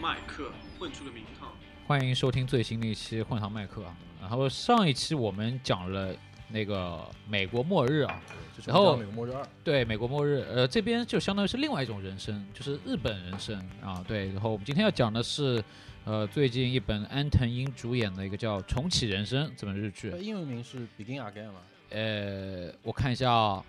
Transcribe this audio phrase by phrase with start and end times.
[0.00, 1.50] 麦克混出个名堂。
[1.84, 3.96] 欢迎收听最新的一期《混堂麦克》啊。
[4.20, 6.14] 然后上一期我们讲了
[6.48, 8.20] 那个美国末日啊，
[8.56, 14.04] 就是然后美国末日二，对美国末日，呃，这边就相当于是另外一种人生，就是日本人生啊。
[14.06, 15.62] 对，然后我们今天要讲的是，
[16.04, 20.18] 呃，最近一本安藤英主演的一个叫《重启人生》这本日剧呃。
[20.18, 21.60] 英文名是 Begin Again 嘛？
[21.90, 23.64] 呃，我看一下啊，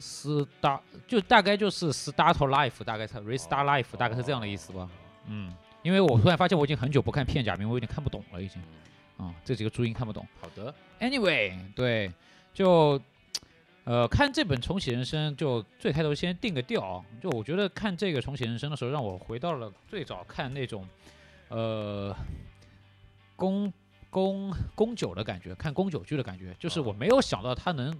[0.00, 4.88] 斯大就大概就是 start life，大概是 restart life，大概是这样的意思吧。
[5.26, 5.52] 嗯，
[5.82, 8.60] 因为我突然发现我已经很久不看片假名，我有点看不懂了，已经。
[9.16, 10.26] 啊、这几个注音看不懂。
[10.40, 12.12] 好的，Anyway，对，
[12.52, 13.00] 就
[13.84, 20.84] 呃看这本《重启人生》，就最开头先定个调啊，就我觉得看这个《重启人生》的时候，让我回到了最早看那种
[21.48, 22.14] 呃
[23.36, 23.72] 宫
[24.10, 27.96] 宫宫九的感觉，看宫九剧的感觉，就是我没有想到它能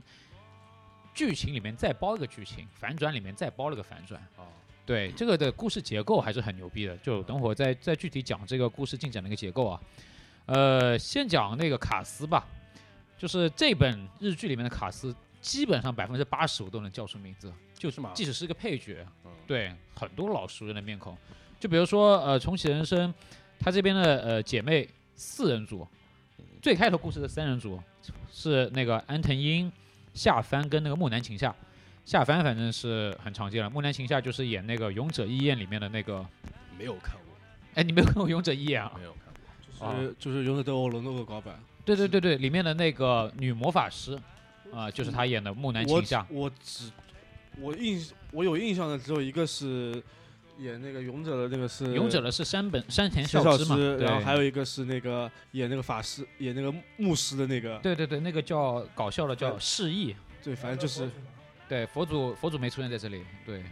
[1.15, 4.21] 剧情里面再包一个剧情，反转里面再包了个反转。
[4.37, 4.47] 哦，
[4.87, 9.81] 对这个的故事结构还是很牛逼的，就等会儿再再具体讲这个故事进展的一个结构啊。
[10.47, 12.47] 呃，先讲那个卡斯吧，
[13.17, 21.17] 就是这本日剧里面的卡斯，基本上百分之八十我都能叫出名字，就是嘛即使是个配角，嗯，对，很多老熟人的面孔。
[21.59, 23.13] 就比如说呃，重启人生，
[23.59, 25.89] 他这边的呃姐妹四人组，
[26.61, 27.81] 最开头故事的三人组
[28.31, 29.73] 是那个安藤英、
[30.13, 31.55] 夏帆跟那个木南晴夏。
[32.05, 36.25] 夏帆反正是很常见了，木南晴夏就是演那个《勇者义彦》里面的那个，
[36.79, 37.35] 没有看过，
[37.75, 38.93] 哎，你没有看过《勇者义彦》啊？
[38.97, 39.35] 没有看过。
[39.79, 41.59] 就是就是勇者斗恶龙那个搞版。
[41.85, 44.19] 对对对对，里面的那个女魔法师，
[44.73, 46.27] 啊、就是她演的木南我晴夏。
[46.31, 46.91] 我只
[47.61, 50.03] 我印我有印象的只有一个是
[50.59, 61.11] 演那个勇者的那个是勇者的是山本山田田孝之嘛，然后还有一个是那个演那个法师演那个牧师的那个，对对对，那个叫搞笑的叫释义，对，反正就是
[61.69, 63.63] 对佛祖佛祖没出现在这里，对，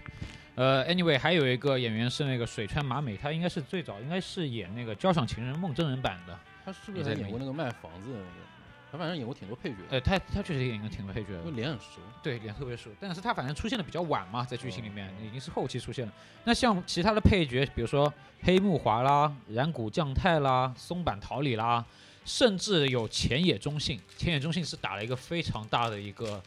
[0.55, 8.53] 呃，anyway 还有一个演员是那个水川麻美，她应该是最早应该是演那个《交响情人梦》真人版的，他是不是还演过那个卖房子的那个？
[8.91, 12.01] 他反正演过挺多配角的，呃，她她确实演过挺多配角的因为，脸很熟。
[12.23, 16.13] 对，脸特别熟，但是他反正出现的比较晚嘛，在剧情里面已经是后期出现了。
[16.45, 18.13] 那像其他的配角，比如说
[18.43, 21.83] 黑木华啦、染谷将太啦、松坂桃李啦，
[22.27, 23.99] 甚至有前野忠信。
[24.19, 26.43] 前野忠信是打了一个非常大的一个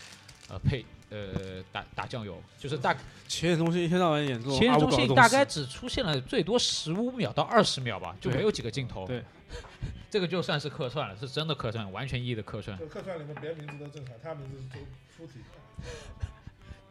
[0.48, 2.96] 呃配呃打打酱油，就是大
[3.28, 9.06] 前野中心一天到晚演这种前野忠阿五搞的东西信大概只出现了最多十五秒到二十秒吧，就没有几个镜头。
[9.08, 9.24] 对，
[10.10, 12.78] 这个就算是客串了，是真的客串，完全意义的客串。
[12.78, 14.70] 就客串里面别人名字都正常，他名字是
[15.18, 15.40] 出出体。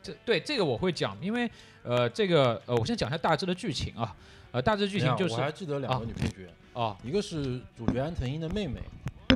[0.02, 1.50] 这对这个我会讲，因为
[1.82, 4.14] 呃，这个呃，我先讲一下大致的剧情啊，
[4.52, 8.82] 呃，大致剧情就是我还记得两啊个女配角，啊一个是主角安藤英的妹妹，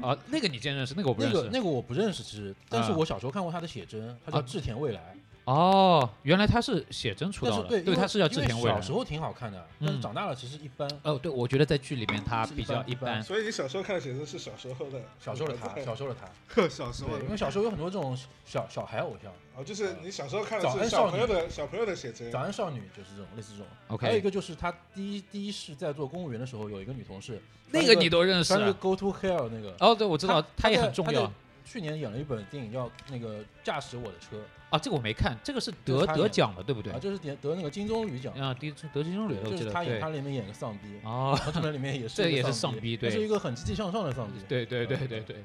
[0.07, 1.37] 啊，那个你竟然认识，那个我不认识。
[1.37, 2.97] 那个那个我不认识，其实，但是啊。
[2.99, 4.43] 我小时候看过他的写真，他叫啊。
[4.47, 5.17] 志田未来，
[5.49, 8.83] 哦，原来他是写真出道的，是对，对，他是叫志田未来小。
[8.83, 10.87] 时候挺好看的，但是嗯长大了其实一般。
[11.03, 13.15] 哦，对，我觉得在剧里面他比较一般一般。
[13.15, 13.23] 般。
[13.23, 18.15] 所以你小时候看的写真是小时候的，小时候的他，小时候的他，小时候对，因为小时候有很多这种
[18.45, 22.31] 小小孩偶像，哦，就是你小时候看的是小朋友的小朋友的写真。
[22.31, 23.67] 早，安少女就是这种类似这种。
[23.87, 31.33] OK 还有一个就是他第一第一是在做公务员的时候，有一个女同事，那个你都认识穿了个啊？Go to Hell 那个，哦，对，我知道，他他也很重要
[31.71, 34.39] 去年演了一本电影叫那个驾驶我的车，
[34.71, 34.79] 啊。
[34.79, 36.99] 这个我没看，这个是得是得奖的，对不对啊，？
[36.99, 40.09] 就是得得那个金棕榈奖，啊，第得金棕榈就是他演，他。
[40.09, 45.37] 里面演 个丧逼，啊，他这里面也是这也是丧逼逼，对他是一个很积极向上的丧逼，对对对嗯对对，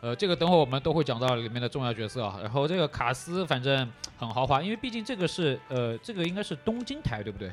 [0.00, 2.38] 呃，这个等会儿我们都会讲到里面的重要角色啊。
[2.40, 7.50] 然后这个卡斯反正很豪华，因为毕竟这个是呃，这个应该是东京台对不对？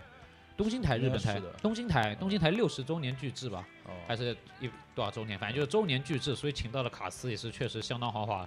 [0.59, 5.40] 东京台日本台东京台东京台六十周年巨制吧，哦，还是一多少周年？
[5.40, 8.46] 反正就是周年巨制，所以请到的卡斯也是确实相当豪华。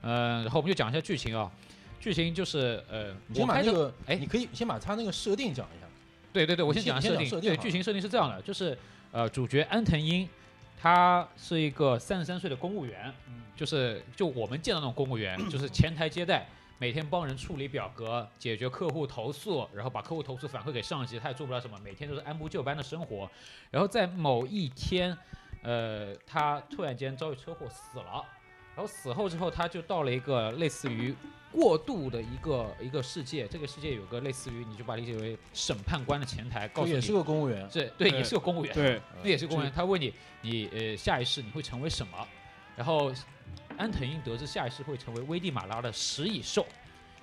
[0.00, 1.52] 呃，然后我们就讲一下剧情啊，
[2.00, 4.14] 剧情就是呃，你先把我开头那个，哎。
[4.14, 5.86] 你可以先把他那个设定讲一下，
[6.32, 7.28] 对对对，我先讲先设定。
[7.28, 7.56] 对，先讲设定。
[7.58, 8.78] 好剧情设定是这样的，就是
[9.12, 10.26] 呃，主角安藤英，
[10.80, 13.42] 他是一个三十三岁的公务员，嗯。
[13.54, 16.48] 就是就我们见到那种公务员， 就是前台接待，
[16.80, 23.30] 每天帮人处理表格，解决客户投诉，然后把客户投诉反馈给上级，他也做不了什么，每天都是按部就班的生活。
[23.70, 25.14] 然后在某一天，
[25.60, 28.24] 呃，他突然间遭遇车祸死了，
[28.74, 31.14] 然后死后之后，他就到了一个类似于
[31.52, 39.70] 过渡的一个一个世界，这个世界有个类似于，你就把理解为审判官的前台，告诉你也是个公务员，这对，对也是个公务员，对，那也是公务员。
[39.70, 42.26] 他问你，你呃下一世你会成为什么？
[42.74, 43.12] 然后
[43.76, 46.66] 安藤英得知下一世会成为危地马拉的食蚁兽，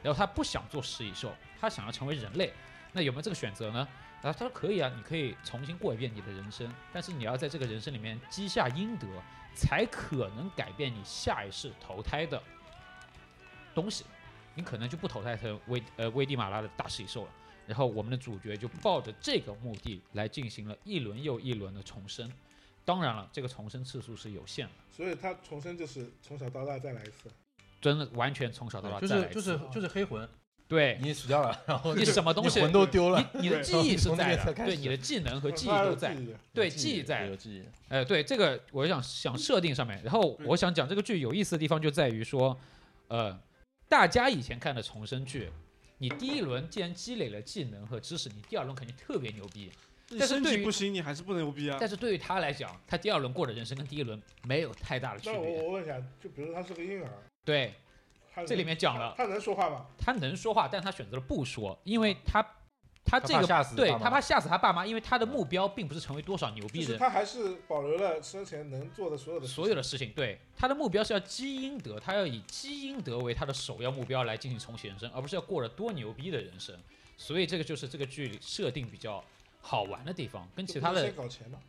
[0.02, 2.52] 然后他不想做食蚁兽，他想要成为人类。
[2.94, 3.88] 那有没有这个选择呢？
[4.22, 9.08] 然后他说可以啊，你可以重新过一遍你的人生，但是你要在这个人生里面积下阴德，
[9.54, 12.42] 才可能改变你下一世投胎的
[13.76, 14.06] 东西。
[14.56, 17.32] 你可能就不投胎成危呃危地马拉的大食蚁兽了，
[17.68, 22.28] 然后我们的主角就抱着这个目的来进行了一轮又一轮的重生。
[22.88, 27.30] 当然了，这个重生次数是有限的，所以他重生就是从小到大再来一次。
[27.82, 29.42] 真的完全从小到大就再来一次。
[29.42, 30.26] 是就是就是黑魂，
[30.70, 36.16] 对你死掉了，然后你什么东西你魂都丢了，你你的记忆是在的， 对你的技能和记忆都在，
[36.54, 42.58] 对记忆在有记忆，呃，对这个，我想想设定上面，然后我想讲这个剧有意思的地方就在于说，
[43.10, 43.38] 呃，
[43.90, 45.52] 大家以前看的重生剧，
[45.98, 49.70] 你第一轮既然积累了技能和知识，你第二轮肯定特别牛逼。
[50.10, 51.78] 但是对不行，你还是不能牛逼啊。
[51.80, 55.62] 但是对于他来讲，他第二轮过的人生跟第一轮没有太大的区那我别。
[55.62, 57.10] 我问一下，就比如他是个婴儿，
[57.44, 57.74] 对
[58.46, 59.88] 这里面讲了他能说话吗？
[59.98, 62.42] 他能说话，但他选择了不说，因为他
[63.04, 66.98] 他这个他怕吓死爸妈对他怕吓死他爸妈，因为他的目标并不是成为多少牛逼人。
[66.98, 76.74] 他还是保留了生前能做的所有的所有的事情，对他的目标是要积阴德，他要以积阴德为他的首要目标来进行重启人生，而不是要过了多牛逼的人生。
[77.18, 79.24] 所以这个就是这个剧里设定比较
[79.68, 81.60] 好玩的地方，跟其他的不是先搞钱嘛，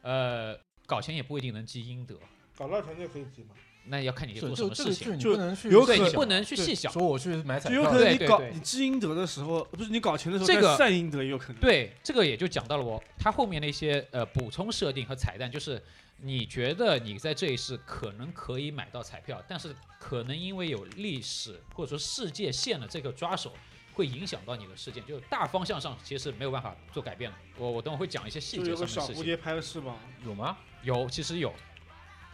[0.00, 2.18] 呃搞钱也不一定能积阴德，
[2.56, 3.50] 搞到钱就可以积嘛。
[3.88, 5.18] 那要看你做什么事情。
[5.18, 11.60] 就不能去有可能你不能去细想，说我去买彩就有可能你搞对对你积阴德的时候，不是你搞钱的时候这个在善阴德也有可能。
[11.60, 15.80] 对，这个也就讲到了我他后面的一些呃补充设定和彩蛋，就是
[16.22, 23.52] 你觉得你在这一世可能可以买到彩票，但是可能因为有历史或者说世界线的这个抓手，
[23.96, 27.36] 会影响到你的事件，就是大方向上其实是没有办法做改变的。
[27.56, 29.14] 我我等会会讲一些细节就有个上面的事情。
[29.14, 29.96] 小蝴蝶拍的是吧？
[30.24, 30.56] 有吗？
[30.82, 31.52] 有，其实有，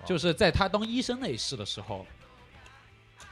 [0.05, 2.05] 就是在他当医生那一世的时候，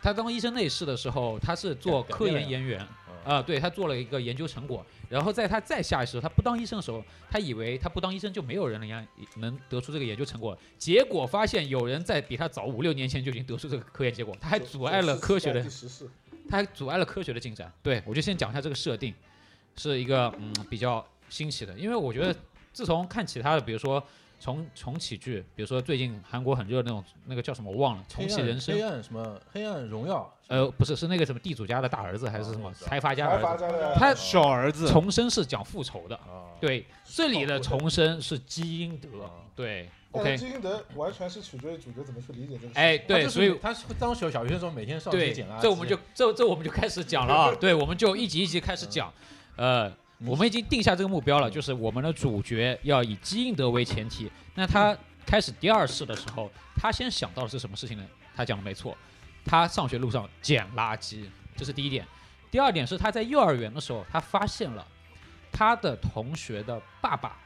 [0.01, 2.81] 他当医生那一世的时候，他是做科改改变了研人员。
[2.81, 16.09] 嗯啊、对他做了一个研究成果，然后在他再下一世，他不当医生的时候，他以为他不当医生就没有人能研能得出这个研究成果，结果发现有人在比他早五六年前就已经得出这个科研结果，他还阻碍了科学的第十世，
[16.51, 17.73] 它还阻碍了科学的进展。
[17.83, 19.15] 对我就先讲一下这个设定，
[19.77, 22.35] 是一个嗯比较新奇的，因为我觉得
[22.73, 24.05] 自从看其他的，比如说
[24.41, 28.75] 重重启剧，比如说最近韩国很热的那种那个叫什么我忘了，重启人生。
[28.75, 34.89] 黑，暗什么黑暗荣耀，呃不是是那个什么地主家的大儿子还是什么财阀家财儿子，阀家的他小儿子。
[34.89, 36.17] 重生是讲复仇的。
[36.17, 42.83] 啊，对，这里的重生是基因德啊，对，OK，基因德完全是取决于主角怎么去理解这个事情。
[42.83, 49.13] 哎，对，所以他是当小小学的时候每天上对街捡垃圾，，这我们就这这我们就开始讲了啊，对，我们就一集一集开始讲，
[49.57, 49.93] 呃，
[50.25, 54.31] 我们已经定下这个目标了，就是我们的主角要以基因德为前提。
[54.55, 58.05] 那他开始第二世的时候，他先想到的是什么事情呢？
[58.37, 58.97] 他讲的没错，
[59.45, 61.25] 他上学路上捡垃圾，
[61.57, 62.07] 这是第一点。
[62.51, 64.87] 第二点是他在幼儿园的时候，他发现了
[65.53, 67.39] 他的同学的爸爸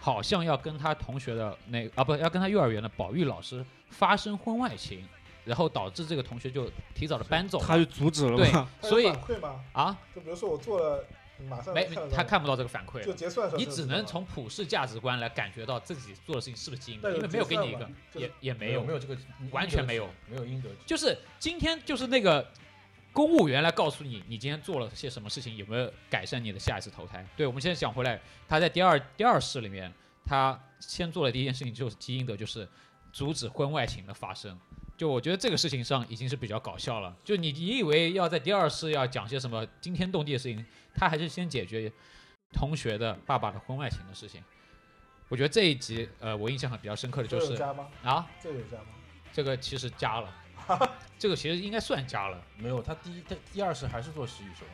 [0.00, 5.04] 好像要跟他同学的那啊不要跟他幼儿园的保育老师发生婚外情，
[5.44, 7.60] 然后导致这个同学就提早的搬走。
[7.60, 8.50] 他就阻止了对
[8.88, 9.60] 所以反馈吗？
[9.72, 11.04] 啊，就比如说我做了，
[11.48, 19.16] 马上没他看不到这个反馈就，结算你只能从普世价值观来感觉到自己做的事情是不是基因的，因为没有给你一个也也没没有有没有这个
[19.50, 22.46] 完全没有没有应得，就是今天就是那个
[23.12, 27.24] 公务员来告诉你，你今天做了些什么事情，有没有改善你的下一次投胎。
[27.36, 29.92] 对，我们现在讲回来，他在第二第二世里面，
[30.24, 32.68] 他先做的第一件事情就是基因的，就是
[33.12, 34.58] 阻止婚外情的发生。
[34.96, 37.16] 就我觉得这个事情上已经是比较搞笑了。
[37.24, 40.64] 就你你以为要在第二世要讲些什么惊天动地的事情，
[40.94, 41.90] 他还是先解决
[42.52, 44.42] 同学的爸爸的婚外情的事情。
[45.28, 47.54] 我觉得这一集，呃，我印象很比较深刻的就是？
[48.02, 48.86] 啊，这有加吗？
[49.32, 50.32] 这个其实加了，
[51.18, 52.40] 这个其实应该算加了。
[52.56, 54.64] 没有他第一他第二世还是做食蚁兽，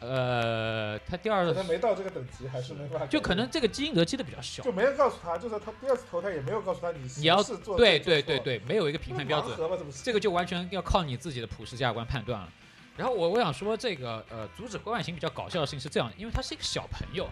[0.00, 3.06] 呃，他第二可能没到这个等级，还是没办法。
[3.06, 9.56] 就可能这个基因德积的比较小就，没人告诉他，就是他第二次投胎也没有告诉他你你要是做对对对对对，没有一个评判标准？
[10.02, 12.52] 这个就完全要靠你自己的普世价值观判断了。
[13.00, 17.26] 然后我我想说，这个呃，阻止婚外情比较搞笑的事情是这样，因为他是一个小朋友，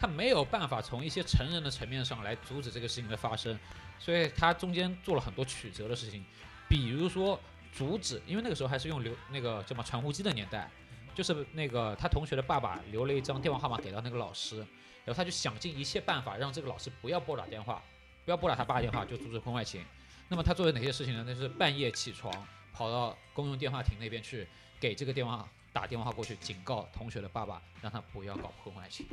[0.00, 3.56] 他没有办法从一些成人的层面上来阻止这个事情的发生，
[3.96, 6.24] 所以他中间做了很多曲折的事情，
[6.68, 7.38] 比如说
[7.72, 10.68] 阻止，因为那个时候还是用留那个叫什么传呼机的年代，
[11.14, 14.56] 就是那个他同学的爸爸留了一张电话号码给到那个老师，
[15.04, 17.80] 然后他就想尽一切办法让这个老师不要拨打电话，
[18.24, 19.80] 不要拨打他爸电话，就阻止婚外情。
[20.26, 21.24] 那么他做了哪些事情呢？
[21.24, 22.32] 那是半夜起床，
[22.72, 24.48] 跑到公用电话亭那边去，
[24.84, 29.06] 给这个电话打电话过去，警告同学的爸爸，让他不要搞婚外情。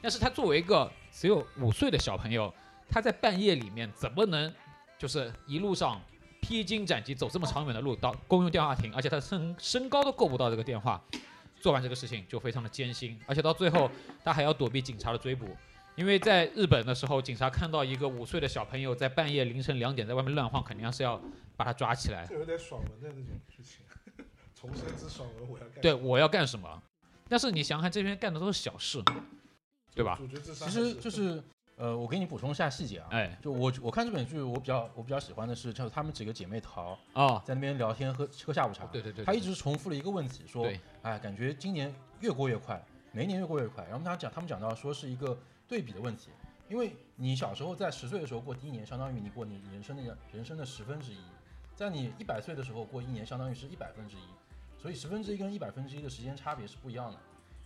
[0.00, 2.50] 但是他作为一个只有五岁的小朋友，
[2.88, 4.50] 他在半夜里面怎么能
[4.96, 6.00] 就是一路上
[6.40, 10.98] 披荆斩棘走这么长远的路到公用电话亭，而且他身身高都够不到这个电话，
[11.60, 13.90] 做完这个事情就非常的艰辛，而且到最后
[14.24, 15.54] 他还要躲避警察的追捕。
[15.94, 21.20] 因为在日本的时候，警察看到一个五岁的小朋友在半夜凌晨两点在外面乱晃，肯定是要
[21.54, 22.26] 把他抓起来。
[22.26, 23.85] 这有点爽文的那种事情，
[24.58, 25.80] 重生之爽文我要干。
[25.82, 26.82] 对，我要干什么？
[27.28, 29.02] 但是你想想看，这边干的都是小事，
[29.94, 30.16] 对吧？
[30.16, 31.42] 主角其实就是
[31.76, 33.08] 呃，我给你补充一下细节啊。
[33.10, 38.86] 哎，就我我看这本剧，我比较我比较喜欢的是，就是她们几个姐妹淘啊，在那边聊天喝喝下午茶。
[38.86, 42.82] 对对对，他一直重复了一个问题，说对，哎，感觉今年越过越快，
[43.12, 43.84] 每一年越过越快。
[43.90, 45.36] 然后他讲，他们讲到说是一个
[45.68, 46.30] 对比的问题，
[46.68, 51.18] 因为你小时候在十岁的时候过第一年，相当于你过你人生的人生的十分之一；
[51.74, 54.20] 在你一百岁的时候过一年，相当于是一百分之一。
[54.86, 57.18] 所以十分之一跟一百分之一的时间差别是不一样的。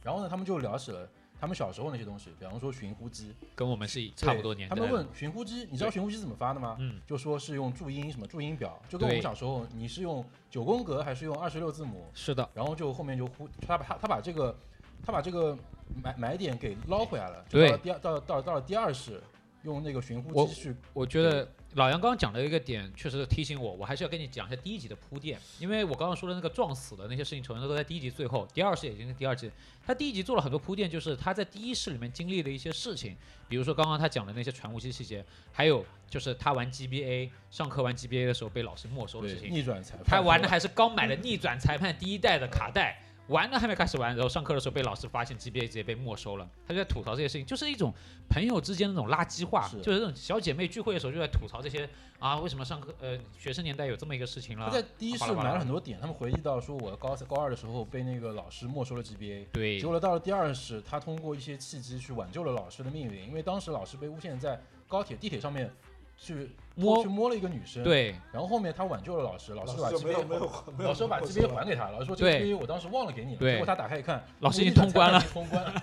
[0.03, 1.07] 然后呢，他们就聊起了
[1.39, 4.75] 他们小时候那些东西，比方说寻呼机，跟我们是差不多年代。
[4.75, 6.79] 他们问寻呼机，你知道寻呼机怎么发的吗？
[6.81, 14.57] 嗯，就说是用注音什么注音表，就跟我们小时候你是用九宫格还是用二十六字母，是的，然后就后面就呼他把他他把这个
[15.05, 15.55] 他把这个
[16.03, 19.23] 买买点给捞回来了，就到了第二到到到了第二世，
[19.65, 29.49] 用那个寻呼机去我觉得老杨刚刚讲的一个点，确实提醒我，我还是要跟你讲一下第一集的铺垫，因为我刚刚说的那个撞死的那些事情，全都在第一集最后，第二世已经是第二集。
[29.87, 33.17] 他第一集做了很多铺垫，就是他在第一世里面经历的一些事情，
[33.49, 39.53] 比如说刚刚他讲的那些传呼机细节，还有就是他玩 GBA，上课玩 GBA 的时候被老师没收的事情。
[39.53, 43.01] 逆转裁判，他玩的还是刚买的逆转裁判第一代的卡带，
[43.31, 47.95] 玩的还没开始玩，然后上课的时候被老师发现 GBA 直接被没收了，他就在吐槽这些事情，就是一种
[48.29, 49.81] 朋友之间的那种垃圾话，是。
[49.81, 54.67] 就是那种小姐妹聚会的时候就在吐槽这些啊，为什么上课呃学生年代有这么一个事情了？
[54.67, 59.79] 他在第一世埋了很多点，他们回忆到说我高高二的时候被那个老师没收了 GBA，对。
[59.79, 65.73] 结果到了第二世，他通过一些契机去挽救了老师的命运，因为当时老师被诬陷在高铁、地铁上面
[66.17, 68.15] 去摸去摸了一个女生，，对。
[68.33, 70.41] 然后后面他挽救了老师，老师把就没有 GBA 没有
[70.79, 73.53] 没有老师把没有 GBA 还给他，老师说这个我当时忘了给你了，对。
[73.53, 75.21] 结果他打开一看，老师已经通关了。
[75.33, 75.83] 通关了，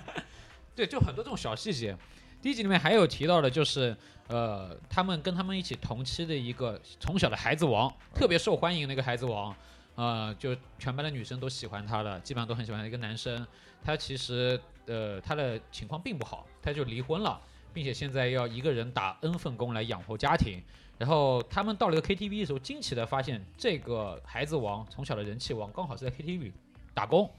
[0.75, 1.96] 对，就很多这种小细节。
[2.42, 3.96] 第一集里面还有提到的，就是
[4.27, 9.56] 呃，他们跟他们一起同期的一个从小的孩子王，特别受欢迎的一个孩子王，
[9.96, 13.46] 呃，就全班的女生都喜欢他的，基本上都很喜欢的一个男生。
[13.84, 17.42] 他其实呃，他的情况并不好，他就离婚了，
[17.74, 20.62] 并且现在要一个人打 N 份工来养活家庭。
[20.98, 26.51] 然后他们到了一个 KTV 的时候，惊奇的发现这个孩子王从小的人气王刚好是在 KTV
[26.94, 27.30] 打工，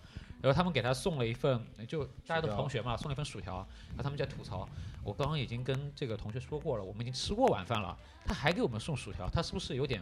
[0.41, 3.57] 然后他们给他送了一份，就大家都同学嘛，送了一份薯条，
[3.89, 4.69] 然后他们在吐槽，
[5.03, 10.01] 我刚刚已经跟这个同学说过了，我们已经吃过晚饭了，他还给我们送薯条，他是不是有点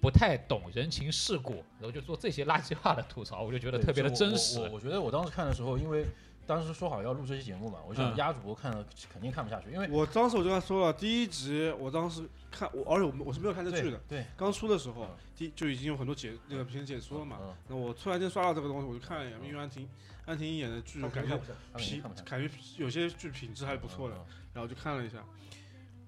[0.00, 1.64] 不太懂人情世故？
[1.78, 4.60] 然后就做这些垃圾话的吐槽，我就觉得特别的真实。
[4.70, 6.04] 我觉得我当时看的时候，因为
[6.50, 17.38] 当时说好要录这期节目嘛，我想嗯压主播看了肯定看不下去，因为我当时我就跟他说了，第一集我当时看我，而且我我是没有看这剧的，对，刚出的时候嗯，第就已经有很多解那个评解说了嘛。
[17.40, 19.88] 嗯，那我突然间刷到这个东西，我就看了一眼，因为安婷
[20.26, 24.24] 安婷演的剧，他感觉肯定看不下他肯定品看不下去，感觉有些剧品质还不错的，嗯。
[24.28, 25.18] 嗯然后就看了一下。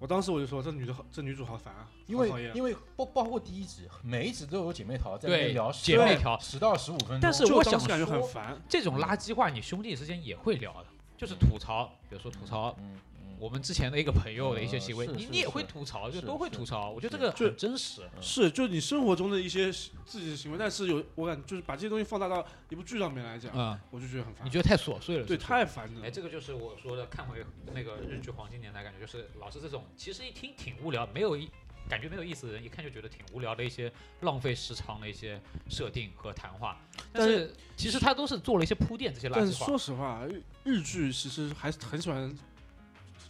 [0.02, 2.50] 我当时我就说，这女的好，这女主好烦啊，因好讨厌。
[2.50, 13.11] 为因为包包括第一集，每一集都有姐妹淘在那对聊姐妹淘十到十五分钟，但是就我想当时感觉很说烦，这种垃圾话，你兄弟之间也会聊的，就是吐槽，比如说吐槽嗯嗯，
[13.42, 16.88] 我们之前的一个朋友的一些呃行为，是是你你也会吐槽，就都会吐槽。
[16.90, 18.02] 我觉得这个就很真实。
[18.02, 19.64] 嗯是就你生活中的一些
[20.06, 24.50] 自己的行为，但是有我感觉就是把这些东西放大到一部剧上面来讲，嗯，我就觉得很烦你。
[24.50, 25.26] 觉得太琐碎了？
[25.26, 26.10] 对，太烦了哎，。
[26.10, 27.44] 这个就是我说的，看回
[27.74, 31.50] 那个日剧黄金年代，感觉就是老是这种，其实一听挺无聊，没有一
[31.88, 36.80] 感觉没有意思的人，一看就觉得挺无聊的一些浪费时长的一些设定和谈话。
[37.12, 39.66] 但但是其实他都是做了一些铺垫，这些垃但是圾话。
[39.66, 42.32] 说实话，日日剧其实还是很喜欢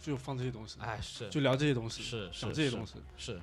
[0.03, 2.95] 就放这些东西，哎，是就聊这些东西，是是这些东西。
[3.17, 3.39] 是。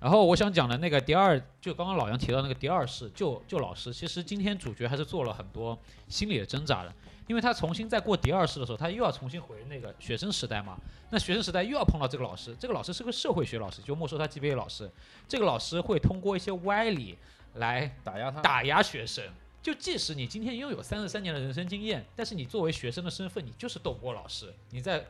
[0.00, 5.78] 然后我想讲的那个第二，就刚刚老杨提到那个第二世就就老师，其实今天主角还是做了很多
[6.08, 6.92] 心理的挣扎的，
[7.28, 10.76] 因为他重新再过第二世的时候，他又要重新回那个学生时代嘛。
[11.10, 14.90] 那学生时代又要碰到这个老师，这个老师是个社会学老师，就没收他级别的老师。
[15.28, 17.16] 这个老师会通过一些歪理
[17.54, 19.24] 来打压他，打压学生。
[19.62, 24.52] 就即使你今天拥有三十三年的人生经验，但是你作为学生的身份，你就是斗不过老师。
[24.70, 25.06] 你在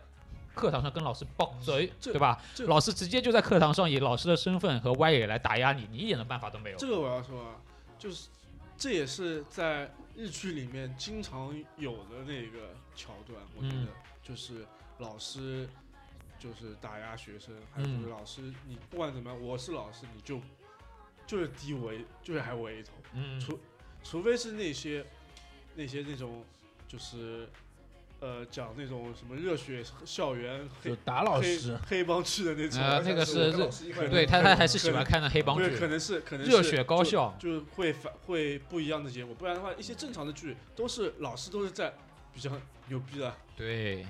[0.55, 2.41] 课堂上跟老师爆嘴，对吧？
[2.55, 6.77] 这老师直接就在课堂上以老师的身份和歪理来打压你，你一点的办法都没有。
[6.79, 7.57] 这个我要说啊，
[7.99, 8.29] 就是
[8.77, 13.93] 这也是在日剧里面经常有的那个桥段，我觉嗯得
[14.23, 14.67] 就是
[14.99, 15.69] 老师
[16.39, 20.41] 就是打压学生，还有就是嗯老师你不管怎么样，我是老师，你就
[21.27, 23.59] 就是低我一就是还我一头，嗯，除
[24.05, 25.05] 除非是那些
[25.75, 26.45] 那些那种
[26.87, 27.49] 就是
[28.23, 37.35] 呃讲那种什么热血校园就黑打老师，黑帮剧的那种，啊那个是我跟老师一块对他他还是喜欢看的黑帮不是，可剧，能是可能热血高校。
[37.37, 41.93] 就是会反会不一样的结果，不然的话，一些正常的剧都是老师都是在
[42.33, 42.51] 比较
[42.87, 44.07] 牛逼的，对，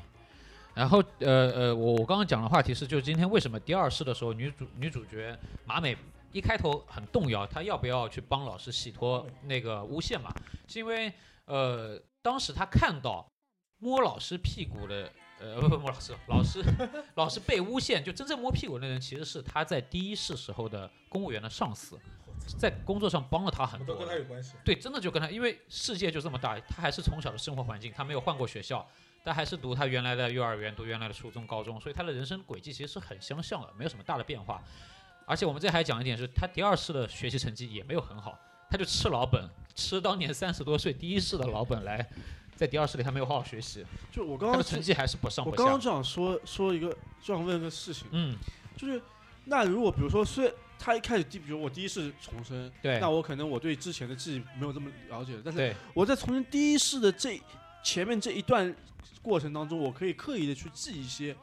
[0.75, 5.97] 然后呃呃，我我刚刚讲的话题是，就是今天为什么第二世的时候，女主女主角马美
[6.33, 10.31] 一开头很动摇，她要不要去帮老师洗脱那个诬陷嘛？
[10.69, 11.11] 是因为
[11.47, 13.26] 呃，当时她看到
[13.82, 15.10] 摸老师屁股的，
[15.40, 16.64] 呃，不不摸老师，老师
[17.16, 21.98] 老师被诬陷，就真正摸屁股的人其实是他在第一世时候的公务员的上司，
[22.56, 24.08] 在工作上帮了他很多都跟。
[24.08, 24.52] 他有关系。
[24.64, 28.86] 对，真的就跟他，因为世界就这么大，他还是从小的生活环境，他没有换过学校，
[29.24, 34.62] 但还是读他原来的幼儿园，读原来的初中、高中，所以他的人生轨迹其实是很相像的，没有什么大的变化。
[35.26, 38.38] 而且我们这还讲一点是，他第二世的学习成绩也没有很好，
[38.70, 42.08] 他就吃老本，吃当年三十多岁第一世的老本来，
[42.54, 45.52] 在第二世里他没有好好学习，就我刚刚他的成绩还是不上不下。
[45.52, 46.88] 我刚刚就想说说一个，
[47.21, 48.37] 就想问个事情，嗯，
[48.76, 49.00] 就是
[49.44, 57.40] 那如果比如说，虽然他一开始第，比如我第一世重生，对那我可能我对之前的记忆没有这么了解，但是我在重新第一世的这
[57.82, 58.75] 前面这一段
[59.23, 61.35] 过程当中，我可以刻意的去记一些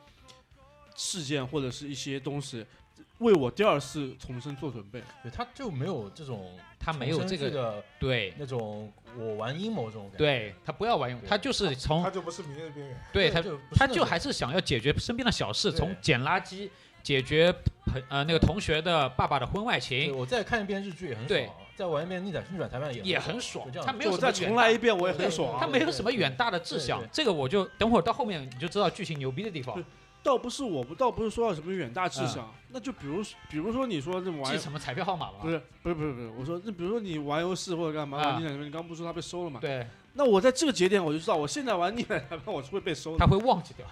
[0.96, 2.66] 事件或者是一些东西，
[3.20, 5.02] 为我第二次重生做准备。
[5.24, 8.34] 对，他就没有这种他没有这个对。
[8.38, 10.18] 那种我玩阴谋这种感觉。
[10.18, 12.98] 对，他不要玩阴谋，他就是从他就不是明日边缘。
[13.12, 16.70] 对他就他就还是想要解决身边的小事，从捡垃圾
[17.02, 17.52] 解决
[17.86, 25.58] 朋呃那个同学的爸爸的婚外情，我再看一遍日剧也很爽，再玩一遍逆转逆转裁判也也很很爽他没有再什么远大重来一遍，我也很爽啊。
[25.62, 29.76] 他没有什么远大的志向这个我就等会儿到后面你就知道剧情牛逼的地方。
[29.76, 29.84] 对，
[30.22, 35.50] 倒不是我不倒不是说要什么远大志嗯向，那就比如比如说你说这玩记什么彩票号码吧不？
[35.50, 39.60] 是不是不是不是，我说那比如说你玩游戏或者干嘛，啊玩逆转裁判，你刚不是说他被收了嘛？
[39.60, 39.88] 对，
[40.20, 43.26] 那我在这个节点我就知道，我现在玩逆转裁判我是会被收的他。
[43.26, 43.88] 会忘记掉，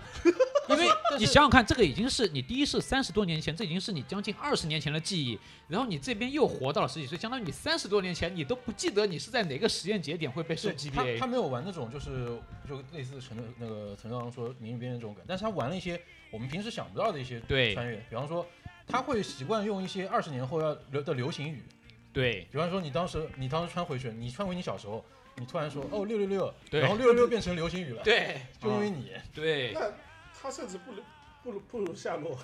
[0.67, 0.85] 因为
[1.17, 11.25] 你想想看，这个已经是你第一世三十多年前，这已经是你将近二十年前的记忆，然后你这边又活到了十几岁，相当于你三十多年前你都不记得你是在哪个实验节点会被收对他 GBA 他。
[11.25, 15.97] 没有玩那种就是就类似陈那个陈刚刚说明日边缘这种梗，但是他玩了一些
[16.29, 18.45] 我们平时想不到的一些对穿越，比方说
[18.85, 21.63] 他会习惯用一些二十年后要流的流行语，
[22.11, 25.05] 对比方说你当时你当时穿回去，你穿回你小时候，
[25.37, 29.91] 你突然说哦六六六，对然后六六六变成流行语了，对就因为你对那
[30.39, 31.03] 他甚至不如
[31.43, 32.37] 不如不如夏洛。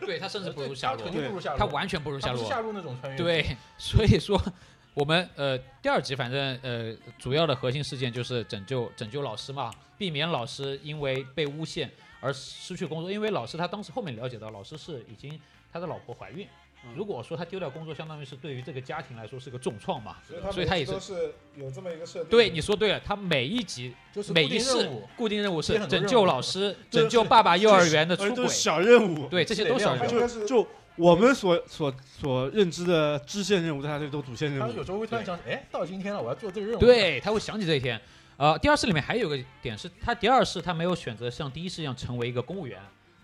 [0.00, 2.44] 对，他甚至不如夏洛他肯，定不如夏洛，他完全不如夏洛。
[2.44, 4.40] 夏洛那种穿越，对，所以说
[4.92, 15.40] 我们呃第二集反正呃主要的核心事件就是拯救拯救老师嘛，避免老师因为被诬陷而失去工作，因为老师他当时后面了解到老师是已经
[15.72, 16.46] 他的老婆怀孕。
[16.84, 20.16] 嗯如果说他丢掉工作，相当于是对于这个家庭来说是个重创嘛。
[20.50, 22.28] 所以他也是都是有这么一个设定。
[22.28, 29.28] 对，你说对了，他每一集就是每一世固定任务，是拯救老师、拯救爸爸幼儿园的出轨小任务。
[29.28, 30.46] 对，这些都是小任务。
[30.46, 30.66] 就
[30.96, 34.84] 我们所所所认知的支线任务，在他这里都主线任务他有。
[34.84, 38.00] 时候会突然想起，哎，到今天了，我要做这个任务，，对，他会想起这一天。
[38.36, 42.80] 呃，第二世里面还有个点是，他第二世他没有选择像第一世一样成为一个公务员，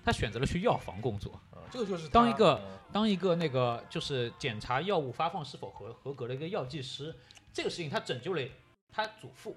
[0.08, 7.14] 他选择了去药房工作，啊这个就是当一个嗯当一个那个就是检查药物发放是否合合格的一个药剂师。
[7.52, 8.42] 这个事情他拯救了
[8.90, 9.54] 他祖父，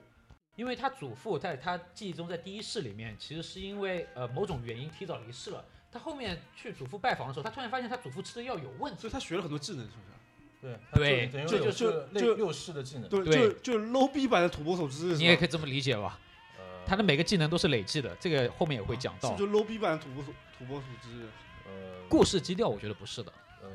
[0.57, 5.63] 因为他祖父在他记忆中在第一世里面其实是因为呃某种原因提早离世了。
[5.89, 9.13] 他后面去祖父拜访的时候，他突然发现他祖父吃的药有问题所以。
[9.13, 10.79] 他学了很多技能，是不是？
[10.93, 16.19] 对对这就是类就六式的技能，对，对就就 low 逼版的土拨鼠之日，你也可以这么理解吧？
[16.91, 19.29] 呃，他的每个技能都是累计的，这个后面也会讲到。
[19.29, 21.25] 是不是就 low 逼版的土拨鼠土拨鼠之？
[21.63, 21.71] 呃
[22.09, 23.69] 故事基调我觉得不是的，呃，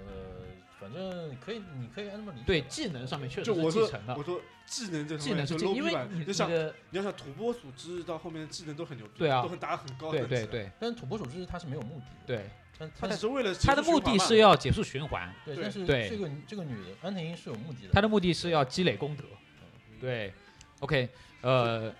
[0.78, 2.44] 反正可以，你可以按这么理解。
[2.46, 4.14] 对技能上面确实就是继承的。
[4.14, 9.40] 我，说技能这技能是 low 因为你你就像的你要想土拨鼠之到后面的技能都很牛逼，对啊。
[9.42, 10.70] 都很打很高对等级，对对。
[10.78, 16.10] 但是土拨鼠之它是没有目的的，对，但但是他只是为了他的目的是要结束循环，对，但是对。
[16.10, 19.24] 这个这个女的安藤樱是有目的的，她的目的是要积累功德。
[19.98, 20.30] 对
[20.80, 21.08] ，OK，
[21.40, 21.90] 呃，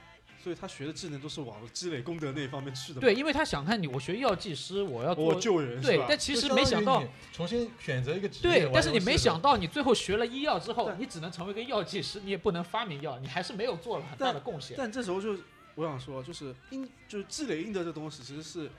[0.47, 3.01] 所以他学的技能都是往积累功德那一方面去的。
[3.01, 6.07] 对，因为他想看你，我学药剂师，我要做我救人是对，吧？
[6.09, 14.77] 但其实没想到，重新选择一个职业，对但是你没想到，你最后学了医药之后，你只能成为一个药剂师，你也不能发明药，你还是没有做了很大的贡献。
[14.79, 15.37] 但这时候就
[15.75, 18.71] 我想说，就是应就是积累应得这东西，其实是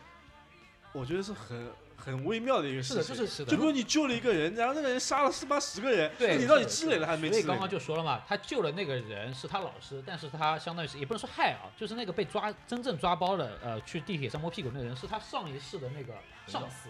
[0.94, 3.16] 我觉得是很很微妙的一个事是的，情。
[3.16, 7.42] 就是是的就比如你救了一个人，然后那个人杀了四八十个人，对那你到底积累了还是没积累？
[7.42, 16.14] 所以刚刚就说了嘛，他救了那个人是他老师，但是他相当于是也不能说害啊，就是那个被抓真正抓包的，呃，去地铁上摸屁股那个人是他上一世的那个
[16.46, 16.90] 上司，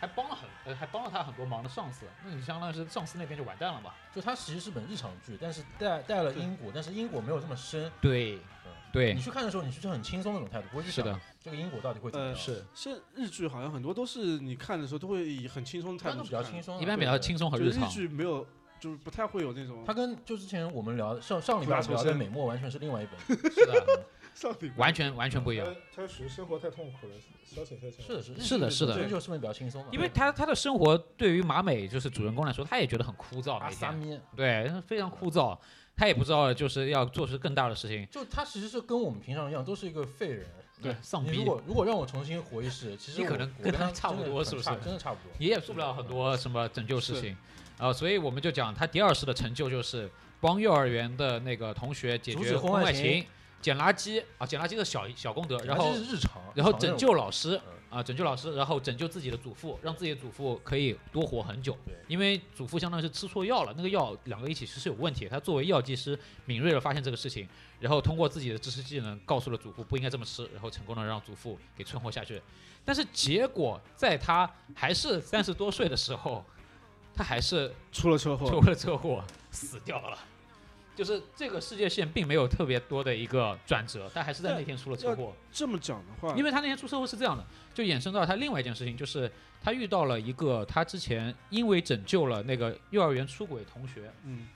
[0.00, 3.92] 还帮了很呃还帮了他很多忙的上司，那你相当于是上司那边就完蛋了嘛？
[4.14, 7.90] 就他其实是本日常剧，但是带带了因果，但是因果没有这么深。
[8.00, 12.38] 对嗯对你，去看的时候，你是很轻松的那种态度，不会去想是的，这个因果到底会怎么呃样。
[12.38, 17.92] 是现日剧好像很多都是你看的时候都会以很轻松的一般都比态度去看，较轻松啊，一般比较轻松和日常日。
[17.92, 18.44] 剧没有，
[18.80, 23.38] 就是不太会有那种它跟就之前我们聊上上礼拜聊的美墨完全是另外一本。
[23.52, 24.04] 是的，
[24.34, 25.66] 上礼拜完全完全不一样。
[25.94, 28.04] 他他属于生活太痛苦了，消遣消遣。
[28.04, 29.88] 是的，是是的是的这就是本比较轻松嘛。
[29.92, 35.56] 因为他他的生活对于马美就是主人公来说，他也觉得很枯燥，阿每天萨咪，对非常枯燥。
[35.98, 40.46] 他也不知道就是要做出更大的事情，就他其实是跟我们平常一样，都是一个废人。
[40.82, 41.44] 对，丧逼如。
[41.44, 45.32] 果如果让我重新活一世，其实你可能我跟他差不多是不是真的差不多。
[45.38, 47.36] 你也做不了很多什么拯救事情，
[47.78, 50.10] 啊，所以我们就讲他第二世的成就就是
[50.40, 53.26] 帮幼儿园的那个同学解决婚外情情、
[53.60, 61.94] 捡垃圾啊，捡垃圾的小小功德，然后日常，然后拯救老师嗯啊，拯救老师，然后拯救自己的祖父，让自己的祖父可以多活很久对。
[62.08, 65.26] 因为祖父相当于是吃错药了，那个药两个一起吃是有问题。
[65.26, 67.48] 他作为药剂师，敏锐的发现这个事情，
[67.80, 72.38] 然后通过自己的知识技能告诉了祖父不应该这么吃，然后成功的让祖父给存活下去。
[72.84, 76.44] 但是结果在他还是三十多岁的时候，
[77.14, 80.18] 他还是出了车祸，出了车祸死掉了。
[80.96, 85.32] 就是这个世界线并没有特别多的一个转折，但还是在那天出了车祸。
[85.52, 89.30] 这么讲的话，因为他那天出车祸是这样的，就衍生到他另外一件事情，就是
[89.62, 94.48] 他遇到了一个他之前因为拯救了那个幼儿园出轨同学，嗯，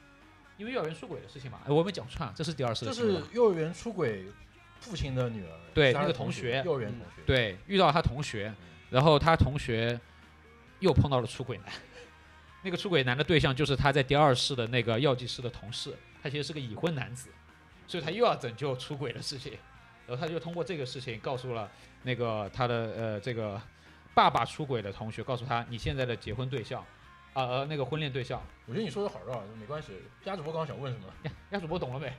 [0.56, 3.28] 因为幼儿园出轨的事情嘛，哎我没讲串啊，这是第二次就的新闻嘛。
[3.30, 4.24] 是幼儿园出轨
[4.80, 8.52] 父亲的女儿，对那个同学幼儿园同学，对，遇到他同学，
[8.88, 10.00] 然后他同学
[10.78, 11.66] 又碰到了出轨男，
[12.64, 17.30] 那个出轨男的对象就是他在第二世的那个药剂师的同事，他其实是个已婚男子，
[17.86, 19.52] 所以他又要拯救出轨的事情，
[20.06, 21.70] 然后他就通过这个事情告诉了
[22.02, 23.60] 那个他的呃这个
[24.14, 26.82] 爸爸出轨的同学，告诉他你现在的结婚对象，
[27.32, 29.92] 啊呃那个婚恋对象，我觉得你说的好绕，没关系。
[30.24, 31.06] 鸭主播刚刚想问什么？
[31.22, 32.12] 鸭，鸭主播懂了没？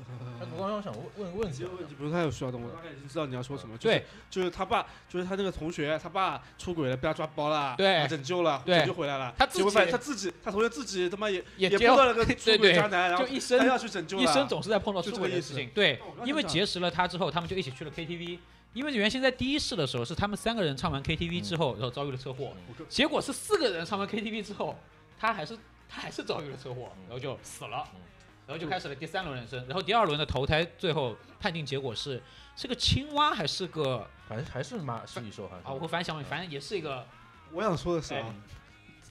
[0.00, 3.76] 鸭主播刚刚想问问个问题问题不是太有需要的，我大概已经知道你要说什么。
[3.78, 9.34] 就是对，就是他爸，就是他那个同学，他爸出轨了，被他抓包了，对他拯救了，对拯救回来了。
[9.38, 14.18] 他自己结果发现他自己，他同学自己他妈也也碰到了个出对对轨渣男，然后就一生他要去拯救。
[14.18, 18.38] 一生总是在碰到出轨的事情，对因为结识了他之后，他们就一起去了 KTV。
[18.72, 22.52] 因为原先在第一世的时候是他们三个人唱完 KTV 之后，然后遭遇了车祸，
[22.88, 24.76] 结果是四个人唱完 KTV 之后，
[25.16, 25.56] 他还是
[25.88, 28.00] 他还是遭遇了车祸，然后就死了嗯，
[28.46, 32.22] 然后就开始了第三轮人生，然后第二轮的投胎最后判定结果是
[32.56, 35.62] 是个青蛙还是个反正还是马食蚁兽还是？
[35.64, 37.06] 啊，我会反正想问，反正也是一个
[37.52, 38.34] 我想说的是啊哎，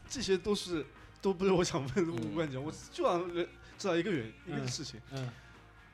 [0.08, 0.86] 这些都是
[1.22, 3.36] 都不是我想问的嗯问题，我就想
[3.78, 5.30] 知道一个原一个嗯事情，嗯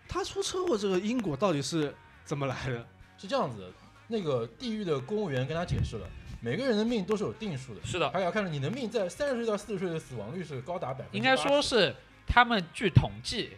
[0.07, 1.93] 他出车祸这个因果到底是
[2.25, 2.85] 怎么来的？
[3.17, 3.71] 是这样子的。
[4.11, 6.09] 那个地狱的公务员跟他解释了，
[6.41, 11.95] 每个人的命都是有定数的，是的，还要看着你的命在三十岁到四十岁的死亡率是高达百分之，应该说是
[12.29, 13.57] 他们据统计，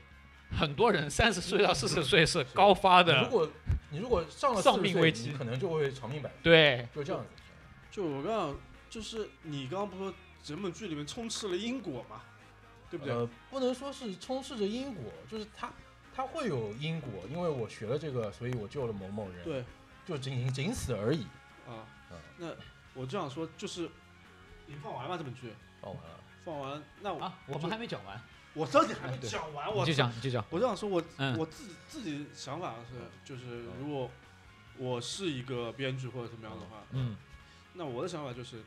[0.58, 3.50] 很多人三十岁到四十岁是高发的，如果
[3.90, 7.30] 你如果上了丧40岁命危机你可能就会长命百岁，对就这样子。
[7.92, 8.58] 就我刚刚
[8.90, 12.22] 就是你刚刚不是说整本剧里面充斥了因果嘛，
[12.90, 13.14] 对不对？
[13.14, 15.70] 呃，不能说是充斥着因果，就是它
[16.16, 19.66] 它会有因果，因为我学了这个，所以我救了某某人，，对
[20.06, 21.24] 就仅仅此而已。
[21.68, 22.48] 啊嗯，那
[22.94, 23.90] 我就想说，就是
[24.66, 25.18] 你放完了吗？
[25.18, 28.22] 这本剧放完了，放完，那我啊，我们还没讲完，
[28.54, 31.38] 我到底还没讲完，我就讲，你就讲，我就想说我，嗯。
[31.38, 33.68] 我自己自己想法是，就是嗯。
[33.80, 34.10] 如果
[34.78, 37.16] 我是一个编剧或者怎么样的话，嗯，
[37.74, 38.62] 那我的想法就是，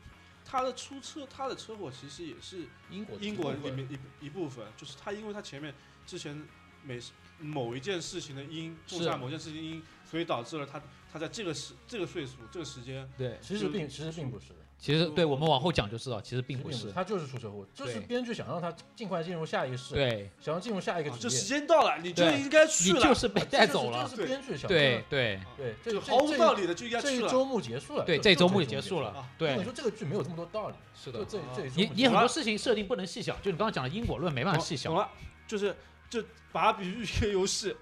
[0.45, 5.73] 他的出车，他的车祸其实也是因果因果一部分里面一一部分，就是他因为他前面
[6.05, 6.41] 之前
[6.83, 6.99] 每
[7.39, 9.05] 某一件事情的因种是。
[9.05, 16.91] 下某件事情的因，所以导致了他他在这个时这个岁数这个时间，对，其实并其实并不是，其实对我们往后讲就知道，其实并不是。
[16.91, 27.19] 他就是出车祸，就是编剧想让他尽快进入下一个世，对，想要进入下一个啊这时，间到了，你就应该去了，你就是被啊带走了这就，是这就是编剧想对对对，这个毫无道理，的就应该去了。
[27.19, 35.09] 这一周末结束了，对，这一周末就也结束了啊，对你，说这个剧没有这么多道理，是的，就这啊这一周你你很多事情设定不能细想，就你刚刚讲的因果论没办法细想，懂了，
[35.47, 35.75] 就是
[36.09, 37.75] 就把它比喻一 个游戏，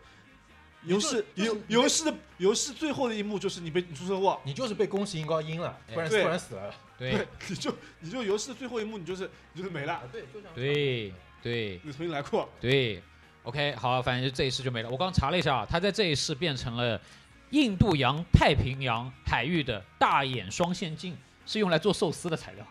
[0.86, 7.26] 游戏游游戏的游戏最后的一幕就是你被你出车祸，你就是被宫崎英高阴了，不然对突然死了，对。
[7.50, 12.50] 你就你就游戏的最后一幕你就是你就是没了，啊，对，就这样，对对你重新来过。
[12.60, 13.02] 对
[13.44, 14.90] ，OK，好，反正就这一世就没了。
[14.90, 17.00] 我刚查了一下啊，他在这一世变成了
[17.52, 21.16] 印度洋太平洋海域的大眼双线镜，
[21.46, 22.68] 是用来做寿司的材料，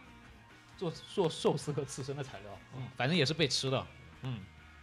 [0.77, 3.87] 做做寿司和刺身的材料，嗯，反正也是被吃的，
[4.23, 4.39] 嗯，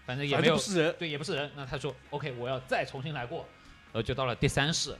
[0.10, 1.52] 反正也没有不是人，对，也不是人。
[1.56, 3.46] 那他说 OK，我要再重新来过，
[3.92, 4.98] 呃，就到了第三世。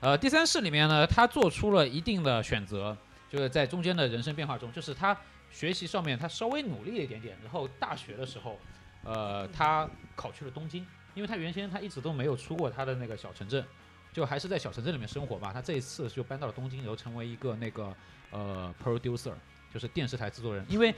[0.00, 2.96] 呃，第三世里面呢，他做出了一定的选择，
[3.28, 5.14] 就是在中间的人生变化中，就是他
[5.50, 8.58] 学习上面他稍微努力了一点点，然后大学的时候，
[9.04, 13.62] 呃，他考去了东京，因为他原先他一直都没有出过他的那个小城镇，
[14.10, 15.52] 就还是在小城镇里面生活嘛。
[15.52, 17.94] 他这一次就搬到了东京，然后成为一个那个
[18.30, 19.34] 呃 producer，
[19.76, 20.94] 就是电视台制作人，因为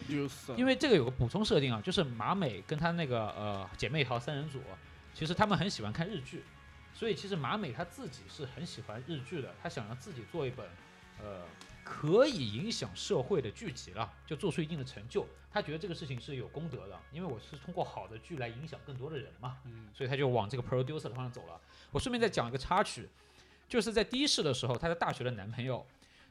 [0.56, 4.62] 因为这个有个补充设定啊，就是马美跟她那个呃姐妹淘三人组，
[5.12, 6.44] 其实他们很喜欢看日剧，
[6.94, 10.64] 所以其实马美她自己是很喜欢日剧的，她想让自己做一本
[11.20, 11.42] 呃
[11.82, 15.26] 可以影响社会的剧集了，就做出一定的成就。
[15.50, 21.60] 她觉得这个事情是有功德的，因为我是通过好的剧来影响更多的人嘛，嗯所以她就往这个 producer 的方向走了。
[21.90, 23.08] 我顺便再讲一个插曲，
[23.68, 25.84] 就是在第一世的时候，她的大学的男朋友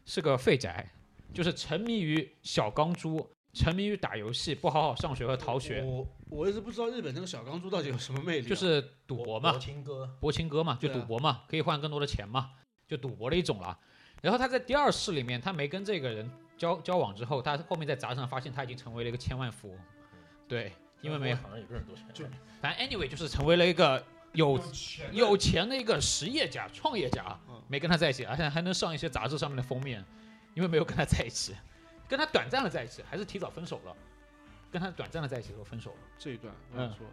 [0.05, 0.89] 是个废宅，
[1.33, 12.51] 就是沉迷于小钢珠，沉迷于打游戏，不好好上学和逃学，我我一直不知道日本那个小钢珠到底有什么魅力啊，就是赌博嘛博，情歌，博情歌嘛，就赌博嘛，可以换更多的钱嘛，
[12.87, 13.77] 就赌博的一种了。
[14.21, 19.79] 然后他在第二世里面，他没跟这个人交交往之后，他后面在杂志上发现他已经成为了一个千万富翁，
[20.47, 22.25] 对，因为没有，好像也不是很多钱，就
[22.59, 30.03] 反正 anyway 就是成为了一个有钱有钱的一个实业家、创业家嗯，没跟他在一起，而且还能上一些杂志上面的封面，
[30.57, 31.55] 因为没有跟他在一起，
[32.09, 33.95] 跟他短暂的在一起，还是提早分手了，
[34.71, 37.05] 跟他短暂的在一起之后分手了，这一段我嗯想说，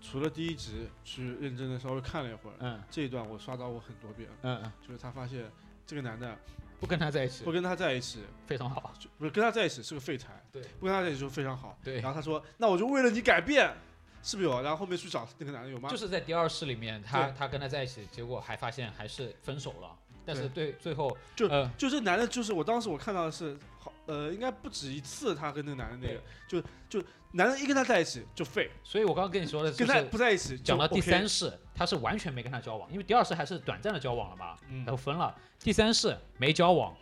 [0.00, 5.48] 除了第一集去认真的稍微看了一会儿，嗯这一段我刷到过很多遍，嗯嗯，就是他发现
[5.86, 6.36] 这个男的
[6.80, 11.78] 不跟他在一起不跟他在一起，非常好，就不是跟他在一起是个废柴，对不跟他在一起就非常好。
[11.84, 13.72] 对然后他说，那我就为了你改变，
[14.20, 14.60] 是不是有？
[14.62, 15.88] 然后后面去找那个男的有吗？
[15.88, 35.34] 就是在第二世里面，他他跟他在一起，结果还发现还是分手了，但是对对最后就呃就这男的，就是我当时我看到的是好，呃，应该不止一次，他跟那个男的那个，就就男的一跟他在一起就废，所以我刚刚跟你说的是跟他不在一起讲到第三，世，他是完全没跟他交往，因为第二世还是短暂的交往了嘛，嗯然后分了。
[35.60, 36.94] 第三世没交往，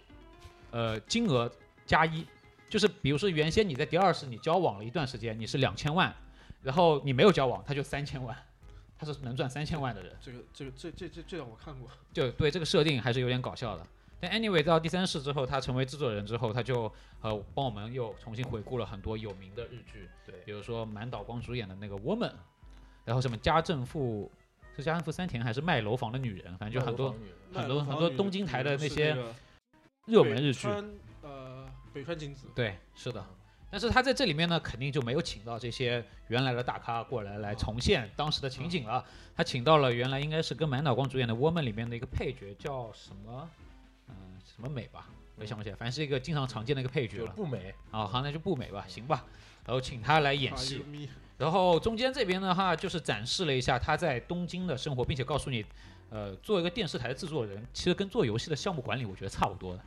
[0.70, 1.50] 呃，金额
[1.84, 2.26] 加一，
[2.68, 6.14] 就是比如说原先你在第二世你交往了一段时间，你是两千万，
[6.62, 8.36] 然后你没有交往，他就三千万，
[9.04, 13.84] 他是能赚三千万的人，这个这个这这这这段我看过，就对这个设定还是有点搞笑的。
[14.20, 16.84] 但 anyway 到第三世之后，他成为制作人之后，他就
[17.20, 22.30] 呃帮我们又重新回顾了很多有名的日剧，对比如说满岛光主演的那个《Woman》，
[23.04, 24.30] 然后什么家政妇
[24.76, 27.12] 是家政妇三田还是卖楼房的女人，反正就很多
[27.52, 29.16] 很多很多东京台的那些
[30.06, 30.68] 热门日剧。
[31.22, 33.26] 呃，北川景子，对，是的。
[33.72, 39.02] 但是他在这里面呢，肯定就没有请到这些原来的大咖过来来重现当时的情景了。
[39.34, 43.48] 他请到了原来应该是跟满岛光主演的《Woman》里面的一个配角，叫什么？
[44.08, 47.32] 嗯、什么美吧，我也想不起来，反正是一个经常常见的一个配角了。
[47.32, 49.24] 不美，啊，好，那就不美吧，行吧。
[49.64, 50.84] 然后请他来演啊戏
[51.38, 55.64] 然后中间这边的话，就是展示了一下他在东京的生活，并且告诉你，
[56.10, 59.80] 呃，做一个电视台的制作人，其实跟做游戏的项目管理，我觉得差不多的，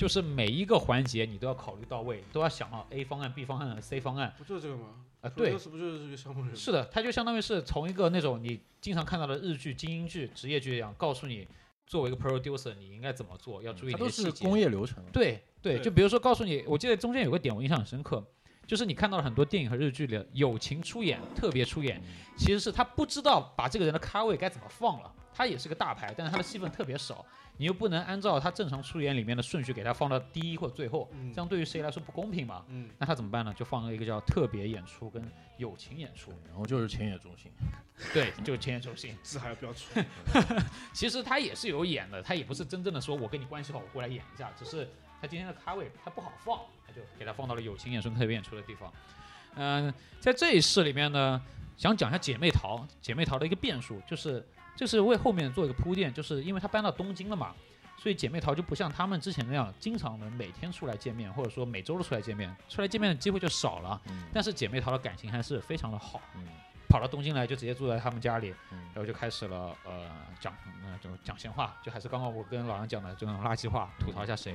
[0.00, 4.94] 就是每一个环节你都要考虑到位，都要想到 A 方案、B 方案、C 方案不就是这个吗？
[5.20, 6.56] 啊、对，是不就是这个项目人？
[6.56, 11.46] 是的，它就相当于是从一个那种你经常看到的日剧、精英剧、职业剧一样，告诉你
[11.86, 14.44] 作为一个 producer 你应该怎么做，要注意它都是哪些细节。
[14.46, 18.26] 工业流程，对对，对就比如说告诉你，我记得中间有个点我印象很深刻，
[18.66, 22.00] 就是你看到了很多电影和日剧里友情出演、特别出演，
[22.38, 25.12] 其实是他不知道把这个人的咖位该怎么放了。
[25.32, 27.24] 他也是个大牌，但是他的戏份特别少，
[27.60, 32.64] 你又不能按照他正常出演里面的顺序给他放到第一或最后，嗯这样对于谁来说不公平嘛？
[32.68, 33.52] 嗯，那他怎么办呢？
[33.52, 35.22] 就放了一个叫特别演出跟
[35.58, 37.52] 友情演出，然后就是前野中心，
[38.14, 39.14] 对，就是前野中心。
[39.22, 40.00] 字还要标出。
[40.94, 44.88] 其实他也是有演的，他也不是真正的说我跟你关系好，我过来演一下，只是
[45.20, 48.90] 他今天的咖位他不好放，他就给他放到了友情演出、特别演出的地方。
[49.56, 51.42] 嗯、在这一世里面呢，
[51.76, 54.42] 想讲一下姐妹淘，姐妹淘的一个变数，就是
[54.76, 57.54] 这是为后面做一个铺垫，就是因为他搬到东京了嘛，
[57.98, 64.00] 所以姐妹淘就不像他们之前那样经常能每天出来见面，或者说每周都出来见面，出来见面的机会就少了。
[64.08, 66.46] 嗯但是姐妹淘的感情还是非常的好，嗯
[66.88, 70.52] 跑到东京来就直接住在他们家里，嗯然后就开始了呃讲
[70.82, 74.54] 呃就讲闲话，就还是刚刚我跟老杨讲的这种垃圾话，吐槽一下谁。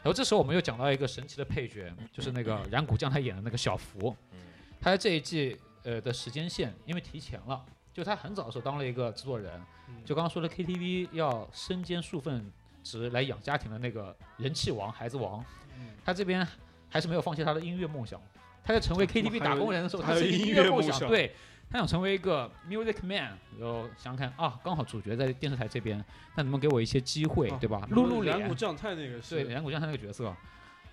[0.00, 4.38] 然后这时候我们又讲到一个神奇的配角，就是那个染谷将他演的那个小福，嗯
[4.80, 7.64] 他在这一季呃的时间线因为提前了，
[7.98, 12.48] 就他很早的时候当了一个制作人，嗯就刚刚说的 KTV 要身兼数份
[12.84, 15.44] 职来养家庭的那个人气王孩子王，
[15.76, 16.46] 嗯他这边
[16.88, 18.20] 还是没有放弃他的音乐梦想。
[18.62, 21.34] 他在成为 KTV 打工人的时候，他是音乐梦想对
[21.68, 23.36] 他想成为一个 music man。
[23.58, 25.98] 然后想想看啊，刚好主角在电视台这边，
[26.36, 27.84] 那能不能给我一些机会，啊对吧？
[27.90, 30.32] 露露脸染谷，将太那个是对染谷将太那个角色，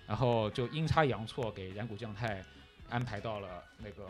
[0.08, 2.42] 然后就阴差阳错给染谷将太
[2.90, 4.08] 安排到了那个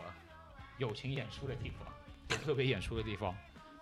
[0.79, 1.87] 友情演出的地方，
[2.27, 3.33] 特别演出的地方，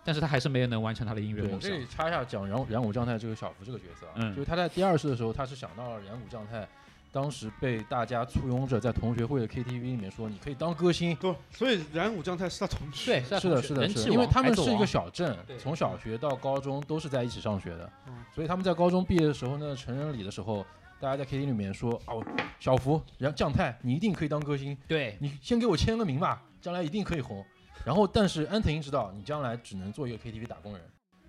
[0.04, 1.70] 但是他还是没有能完成他的音乐对，梦想。
[1.70, 1.86] 这里。
[1.86, 4.34] 插一下讲染染谷将太这个小福这个角色啊，嗯。
[4.34, 6.66] 就是他在第二世的时候，他是想到了染谷将太，
[7.10, 11.16] 当时被大家簇拥着在同学会的 KTV 里面说你可以当歌星。
[11.16, 13.20] 对，所以染武将太是他同学。
[13.20, 17.90] 对，是的，是的，是的，因为他们是一个小镇，从小学到高中都是在一起上学的。
[18.06, 20.64] 嗯，所以他们在高中毕业的时候呢，成人礼的时候，
[21.00, 22.24] 大家在 KTV 里面说哦，
[22.60, 25.16] 小福，然后将太，你一定可以当歌星，对。
[25.20, 27.44] 你先给我签个名吧，将来一定可以红。
[27.86, 30.82] 然后，但是安藤英知道你将来只能做一个 KTV 打工人，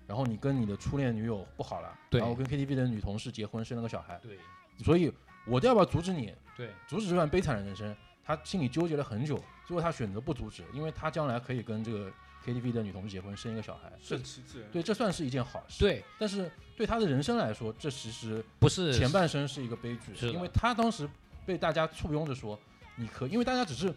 [0.08, 4.36] 然后你跟你的初恋女友不好了，然后跟 KTV 的女同事结婚，生了个小孩，对
[4.84, 5.12] 所以
[5.46, 7.94] 我要不要阻止你，对，阻止这段悲惨的人生？
[8.24, 12.10] 他心里纠结了很久，最后他选择不阻止，因为他将来可以跟这个
[12.44, 13.92] KTV 的女同事结婚，生一个小孩。
[14.02, 14.68] 顺其自然。
[14.72, 21.08] 对，这算是一件好事。，对，但是对他的人生来说，这其实不是前半生是一个悲剧，是因为他当时
[21.46, 22.58] 被大家簇拥着说
[22.96, 23.94] 你可，因为大家只是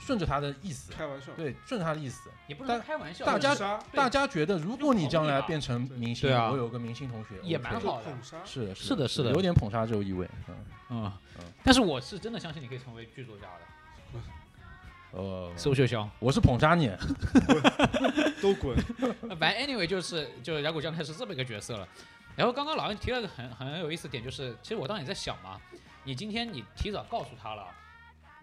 [0.00, 3.54] 顺着他的意思，开玩笑，对，顺着他的意思，也不能开玩笑，大家
[3.92, 6.50] 大家觉得如果你将来变成明星，对啊。
[6.50, 8.06] 我有个明星同学也蛮好的。
[8.44, 9.06] 是的，是的。
[9.06, 10.28] 是的有点捧杀这种意味。
[10.48, 10.54] 嗯，
[10.88, 11.12] 嗯。
[11.38, 14.20] 嗯，但是我是真的相信你可以成为剧作家的，
[15.12, 16.10] 呃， 搜秀香。
[16.18, 16.90] 我是捧杀你，
[18.42, 18.76] 都滚！
[19.38, 21.86] 反正 anyway 就是就是雅古将太是这么一个角色了。
[22.36, 25.60] 然后刚刚老杨提了个很很有意思的点，就是其实我当时也在想嘛，
[26.04, 27.66] 你今天你提早告诉他了，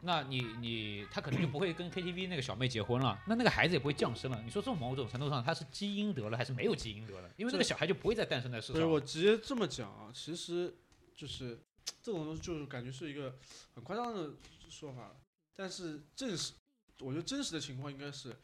[0.02, 4.42] 那你你他可能就不会跟 KTV 那个小妹结婚了，那那个孩子也不会降生了。
[4.44, 7.30] 你说这种某种程度上他是基因得了还是没有基因得了？
[7.38, 8.90] 因为那个小孩就不会再诞生在世所以上。
[8.90, 10.74] 我直接这么讲啊，其实
[11.16, 11.60] 就是
[12.02, 13.36] 这种东西，就是感觉是一个
[13.74, 14.30] 很夸张的
[14.70, 15.12] 说法，
[15.56, 16.54] 但是正实，
[17.00, 18.36] 我觉得真实的情况应该是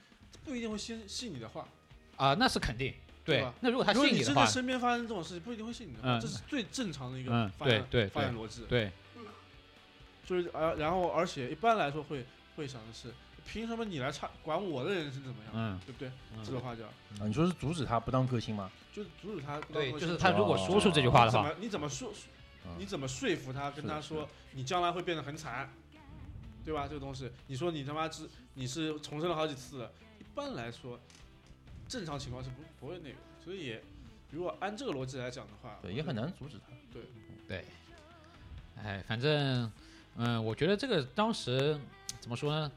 [0.44, 1.68] 不一定会信信你的话。
[2.18, 2.94] 啊，那是肯定。
[3.26, 8.64] 对那如果他信你的话你真的，身边发生这种事情，不一定会信你的话，嗯这是最正常的一个嗯发展、发展逻辑。
[8.68, 8.92] 对
[10.26, 13.14] 就是而然后而且一般来说会会想的是，
[13.46, 16.10] 凭什么你来插管我的人生怎么样，嗯对不对？
[16.36, 18.72] 嗯这个话叫啊，你说是阻止他不当歌星吗？
[18.94, 22.14] 就是阻止他不当对，歌星就是他如果哦说出这句话的话，你怎么你怎么说
[22.66, 25.70] 嗯你怎么说服他，跟他说你将来会变得很惨，
[26.64, 26.88] 对吧？
[26.88, 30.98] 这个东西，你说你他妈是你是重生了好几次了，一般来说，
[31.90, 33.84] 正常情况是不不会那个，所以也
[34.32, 36.74] 如果按这个逻辑来讲的话，对，也很难阻止他。
[36.94, 37.02] 对
[37.48, 37.66] 对，
[38.82, 39.70] 哎，反正，
[40.18, 41.80] 嗯，我觉得这个当时
[42.20, 42.72] 怎么说呢？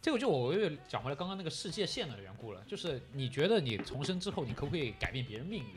[0.00, 5.74] 这个就我又讲回来刚刚那个世界线的缘故了，就是你觉得你重生之后，你可不可以改变别人命运？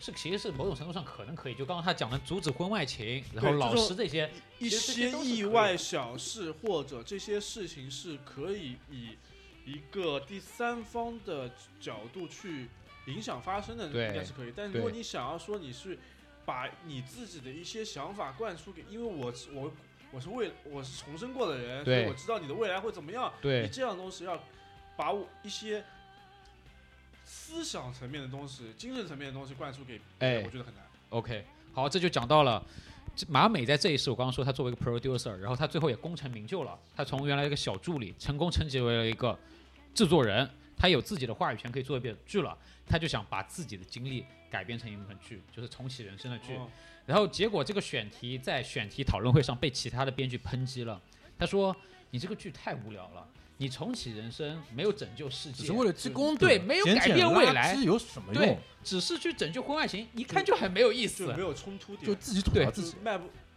[0.00, 1.54] 是，其实是某种程度上可能可以。
[1.54, 9.16] 就刚刚他讲的阻止婚外情，然后老师这些，一些意外小事或者这些事情是可以以
[9.64, 12.68] 一个第三方的角度去
[13.06, 14.52] 影响发生的，应该是可以。
[14.54, 15.98] 但如果你想要说你是
[16.48, 19.70] 把你自己的一些想法灌输给，因为我我
[20.10, 23.30] 我是未我是重生过的人，所以我知道你的未来会怎么样。
[23.36, 24.42] 你对这样东西要
[24.96, 25.84] 把我一些
[27.22, 30.82] 思想层面的东西、精神层面的东西灌输给哎我觉得很难。
[31.10, 32.64] OK，好，这就讲到了。
[33.14, 36.78] 这马美在这一世，我刚刚说他作为一个 producer，然后他最后也功成名就了。
[36.96, 39.38] 他从原来一个小助理，成功升级为了一个
[39.92, 40.48] 制作人，
[40.78, 42.56] 他有自己的话语权，可以做一遍剧了。
[42.86, 46.54] 他就想把自己的经历改编成一本剧，就是重启人生的剧。
[46.54, 46.68] 哦
[47.08, 51.00] 然后结果这个选题在选题讨论会上被其他的编剧抨击了。
[51.38, 51.74] 他说
[52.12, 58.58] ：“你这个剧太无聊了，你重启人生没有拯救世界，只是为了积功德，对没有改变未来圾有什么对？
[58.84, 61.32] 只是去拯救婚外情，一看就很没有意思就。
[61.32, 62.94] 没有冲突点，就自己吐槽自己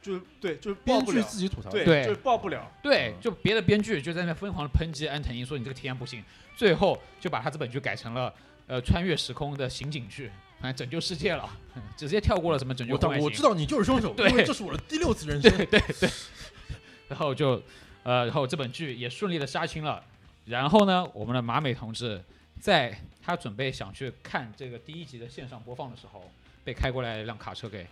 [0.02, 1.70] 就是对就是编剧，自己吐槽。
[1.70, 2.70] 对对就是报不了。
[2.70, 6.24] 嗯，对就别的编剧就在那疯狂的抨击安藤樱，说你这个提案不行，
[6.56, 8.34] 最后就把他这本剧改成了
[8.68, 11.48] 呃穿越时空的刑警剧，反正拯救世界了，
[11.96, 15.52] 直接跳过了什么拯救我知道你就是凶手， 对因为这是我的第六次人生。
[15.56, 16.10] 对对对，
[17.08, 17.62] 然后就
[18.04, 20.04] 呃，然后这本剧也顺利的杀青了。
[20.46, 22.20] 然后呢，我们的马美同志
[22.60, 26.32] 在他准备想去看这个第一集的线上播放的时候，
[26.64, 27.86] 被开过来一辆卡车给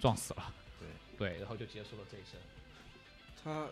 [0.00, 0.54] 撞死了。
[1.20, 2.40] 对对，然后就结束了这一生。
[3.44, 3.68] 他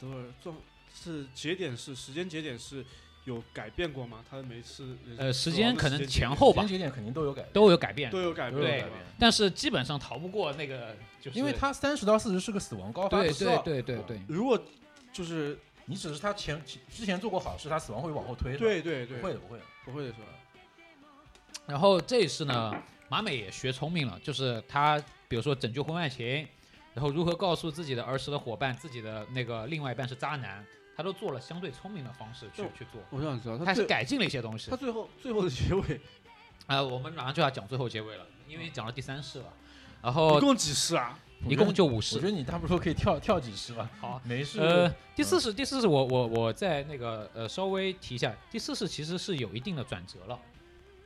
[0.00, 0.56] 等会儿撞
[0.94, 2.84] 是节点是时间节点是
[3.24, 4.24] 有改变过吗？
[4.30, 8.84] 他的每次呃，时间可能前后吧时间，节点肯定都有改，都有改变，都有改变，对
[9.18, 14.60] 但是基本上逃不过那个，就是因为他三十到四十是个死亡高发对对对对对如果
[15.12, 18.56] 就是你只是他前之前做过好事，他死亡会往后推。
[18.56, 19.64] 对对对不会的，不会的。
[19.84, 20.26] 不会的是吧？
[21.66, 22.72] 然后这一次呢，
[23.08, 24.96] 马美也学聪明了，就是他
[25.28, 26.46] 比如说拯救婚外情，
[26.94, 30.64] 然后如何告诉自己的儿时的伙伴自己的那个另外一半是渣男，
[30.96, 34.76] 他都做了相对聪明的方式去哦去做，我想知道他他是改进了一些东西他。
[34.76, 36.00] 最后最后的结尾
[36.66, 39.52] 啊、我们马上就要讲最后结尾了，因为讲了第三世了，
[40.00, 41.18] 然后一共几世啊？
[41.48, 42.20] 一共就五我觉。
[42.20, 43.90] 得你大不多可以跳跳几世吧。
[44.00, 44.60] 好，没事。
[44.60, 50.38] 呃，第四世，第四世我，我我在那个呃稍微提一下，第四世其实是有一定的转折了。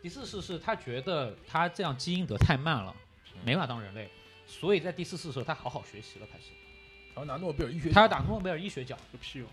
[0.02, 2.94] 第四世是他觉得他这样基因得太慢了，
[3.46, 4.10] 没法当人类，
[4.46, 6.52] 所以在第四次的时候他好好学习了，开始
[7.14, 8.98] 他要拿诺贝尔医学奖，他要打诺贝尔医学奖。
[9.12, 9.48] 有屁用！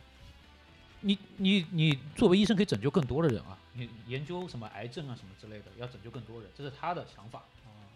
[1.01, 7.43] 你你你作为医生可以拯救更多的人啊，你研究什么癌症啊什么之类的，要拯救更多人，这是他的想法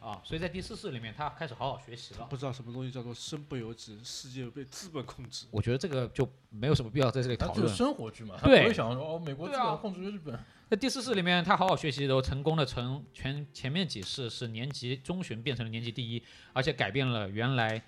[0.02, 0.22] 啊。
[0.26, 2.26] 所以在第四次里面，他开始好好学习了。
[2.30, 5.45] 不知道什么东西叫做身不由己，世界被资本控制。
[5.52, 7.76] 我觉得这个就没有什么必要在这里讨论就是。
[7.76, 10.38] 生活剧嘛，他对不会想说哦，美国资本控制日本。
[10.70, 17.82] 在第四世里面，他好好学习，然后成功的从全前面几世是年级中旬变成了年级第一，而且改变了原来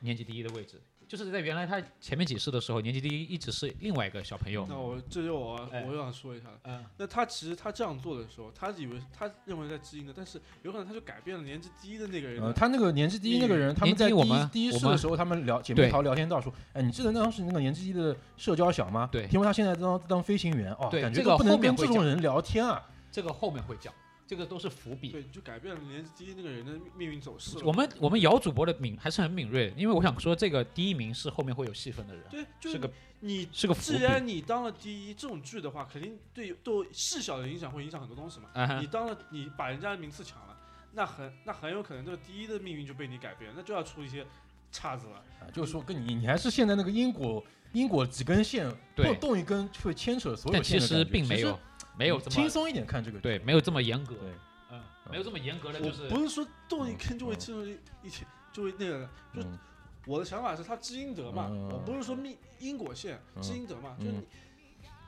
[0.00, 0.80] 年级第一的位置，
[1.12, 4.64] 就是在原来他前面几世的时候，年级第一一直是另外一个小朋友。
[4.66, 6.58] 那我这就我哎我又想说一下了。
[6.64, 12.42] 嗯，那他其实他这样做的时候，他以为他认为在知音的，但是有可能他就改变了年级第一的那个人。
[12.42, 19.06] 呃，他那个年级第一那个人，他们在第级我们一第一世的时候，他们聊姐妹淘聊天到说，哎，你记得当时那个年级第一的社交小吗？
[19.12, 22.82] 对听说他现在当当飞行员，哦，对感觉这个都不能跟这种人聊天啊。
[23.10, 23.92] 这个后面会讲，
[24.32, 25.10] 这个都是伏笔。
[25.10, 27.62] 对，就改变了年级第一那个人的命运走势。
[27.62, 33.74] 我们我们姚主播的敏还是很敏锐的，因为我想说这个第一名是后面会有戏份的人，对，就是个你是个。
[33.74, 38.80] 既然你当了第一，这种剧的话，肯定对对细小的影响会影响很多东西嘛。
[38.80, 40.56] 你当了，你把人家的名次抢了，
[40.92, 44.26] 那很那很有可能这个第一的命运就被你改变，那就要出一些
[44.70, 45.16] 岔子了。
[45.40, 51.58] 啊，就是说跟你你还是现在那个因果因果几根线，对动一根会牵扯所有但其实并没有
[51.96, 54.30] 没有这么轻松一点看这个，对，没有这么严格，对，
[54.70, 59.58] 嗯，没有这么严格的，就是不是说动一坑就会嗯进入一一起就会那个，就嗯。
[60.04, 61.68] 我的想法是他知音德嘛，嗯。
[61.68, 63.42] 我不是说命因果线，嗯。
[63.42, 64.26] 知音德嘛，就是嗯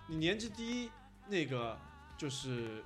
[0.06, 0.90] 你你年级第一
[1.26, 1.76] 那个
[2.16, 2.82] 就是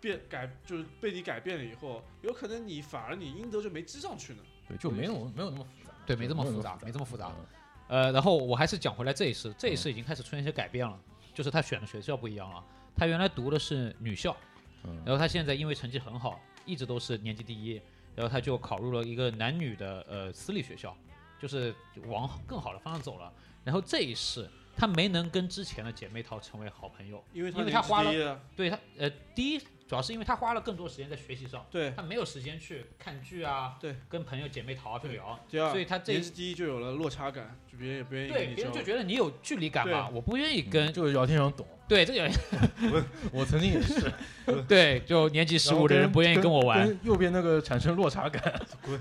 [0.00, 4.40] 变改就是被你改变了以后，有可能你反而你阴德就没积上去呢。
[4.66, 7.30] 对，就没有没有那么复杂，对没这么复杂没这么复杂。
[7.38, 7.46] 嗯。
[7.86, 10.98] 呃，然后我还是讲回来这一世，这一世已经开始出现一些改变了，
[11.34, 12.64] 就是他选的学校不一样了，
[12.96, 14.36] 他原来读的是女校，
[14.84, 17.80] 嗯然后他现在因为成绩很好，一直都是年级第一，
[18.14, 20.96] 然后他就考入了一个男女的呃私立学校，
[21.40, 21.74] 就是
[22.06, 23.32] 往更好的方向走了。
[23.64, 35.38] 然后这一世他没能跟之前的姐妹淘成为好朋友，因为他因为他花了对他呃第一主要是因为他花了更多时间在学习上，对，他没有时间去看剧啊，对，跟朋友姐妹淘啊去聊，
[35.70, 38.54] 所以他这年级第一就有了落差感，就别人也不愿意对。
[38.54, 42.30] 别人就觉得你有距离感嘛，我不愿意跟这个聊天上懂，对这个
[42.90, 44.12] 我我曾经也是，
[44.66, 48.42] 对就年级十五的人不愿意跟我玩，右边那个产生落差感，
[48.82, 48.98] 滚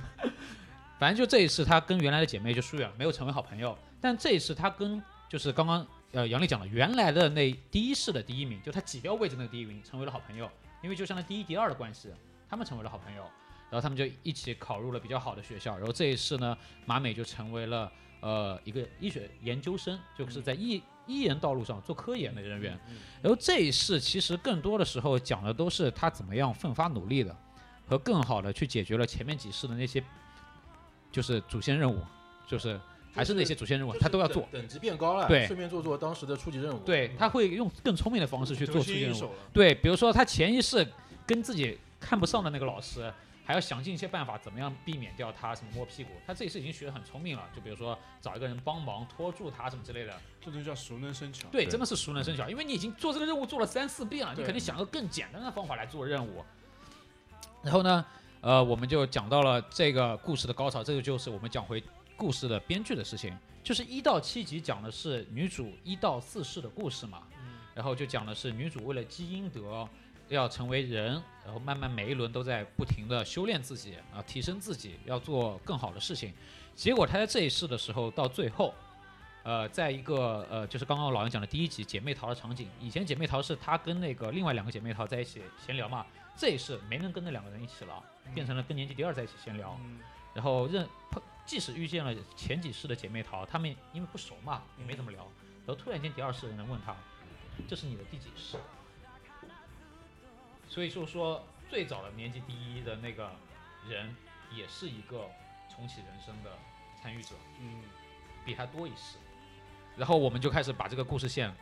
[1.00, 3.78] 反正就这一次，他跟原来的姐妹就疏远了，没有成为好朋友。
[4.00, 10.50] 但这一次，他跟就是刚刚呃杨丽讲了，原来的那第一世的第一名，就他挤掉位置那个第一名，成为了好朋友，
[10.84, 12.10] 因为就相当于第一、第二的关系，
[12.48, 13.24] 他们成为了好朋友。
[13.70, 15.76] 然后他们就一起考入了比较好的学校。
[15.76, 16.56] 然后这一世呢，
[16.86, 22.80] 马美就成为了呃一个医学研究生，就是在医医研道路上做科研的人员。
[23.20, 27.36] 然后这一世其实更多的时候讲的都是他怎么样奋发努力的，
[27.88, 30.04] 和更好的去解决了前面几世的那些
[31.12, 32.00] 就是主线任务，
[32.46, 32.80] 就是
[33.14, 34.48] 还是那些主线任务，他都要做。
[34.52, 39.30] 等级变高了，对顺便做做当时的初级任务，对，他会用更聪明的方式去做初级任务。
[39.54, 40.86] 对，比如说他前一世
[41.26, 43.14] 跟自己看不上的那个老师，
[43.46, 46.10] 还要想尽一些办法，怎么样避免掉他什么摸屁股。
[46.26, 50.14] 他这一世已经学得很聪明了，就比如说找一个人帮忙拖住他什么之类的。
[50.42, 51.48] 这就叫熟能生巧。
[51.52, 56.44] 对，真的是熟能生巧，因为你已经做这个任务做了三四遍了，你肯定想个更简单的方法来做任务。
[57.62, 58.06] 然后呢，
[58.42, 61.82] 呃，我们就讲到了这个故事的高潮，这个就是我们讲回
[62.24, 67.24] 故事的编剧的事情，就是一到七集讲的是女主一到四世的故事嘛，
[67.76, 69.86] 然后就讲的是女主为了积阴德。
[70.30, 76.34] 要成为人，然后慢慢每一轮都在不停的修炼自己啊，提升自己，要做更好的事情。
[76.74, 78.74] 结果她在这一世的时候，到最后，
[79.44, 86.06] 呃，在一个呃，就是刚刚老杨讲的第一集姐妹淘的场景，以前姐妹淘是她跟那个另外两个姐妹淘在一起闲聊嘛，
[86.38, 88.02] 这一世没能跟那两个人一起了，
[88.34, 90.00] 变成了跟年级第二在一起闲聊，嗯，
[90.34, 95.28] 然后认碰即使遇见了前几世的姐妹淘，她们因为不熟嘛，也没怎么聊，
[95.66, 96.96] 然后突然间第二世的人问她，
[97.68, 98.58] 这是你的第几世？
[100.70, 103.32] 所以就说最早的年级第一的那个
[103.88, 104.16] 人，
[104.52, 105.30] 也是一个
[105.70, 106.58] 重启人生的
[107.02, 107.36] 参与者。
[107.60, 107.84] 嗯，
[108.46, 109.18] 比他多一世。
[109.96, 111.54] 然后我们就开始把这个故事线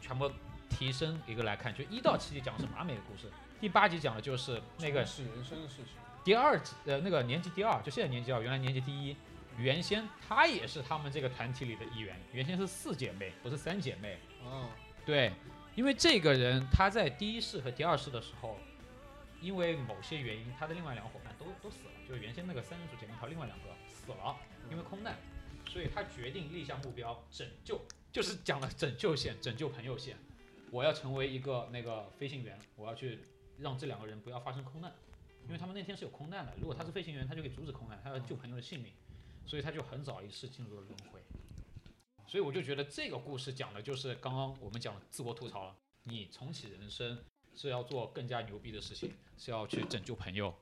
[0.00, 0.28] 全部
[0.68, 5.94] 提升一个来看，就一到七集讲的是马美的故事，第八集讲的就是那个是人生的事情。
[6.24, 9.16] 第二集呃那个年级第二，就现在年级二，原来年级第一，
[9.58, 14.18] 原先她也是他们这个团体里的一员，原先是四姐妹，不是三姐妹。
[14.44, 14.68] 哦，
[15.04, 15.32] 对，
[15.74, 18.56] 因为这个人他在第一世和第二世的时候，
[19.40, 24.36] 因为某些原因，他的另外两个伙伴都都死了，就是原先那个三人组姐妹淘另外两个死了，
[24.70, 25.16] 因为空难，
[25.66, 27.80] 所以他决定立下目标拯救，
[28.12, 30.16] 就是讲了拯救线，拯救朋友线。
[30.70, 33.18] 我要成为一个那个飞行员，我要去
[33.58, 34.90] 让这两个人不要发生空难，
[35.46, 36.52] 因为他们那天是有空难的。
[36.58, 38.92] 如果他是飞行员，他就可以阻止空难，他要救朋友的性命，
[39.46, 41.20] 所以他就很早一次进入了轮回。
[42.26, 45.76] 所以我就觉得这个故事讲的就是刚刚我们讲的自我吐槽了。
[46.04, 47.22] 你重启人生
[47.54, 50.54] 是要做更加牛逼的事情，是要去拯救朋友，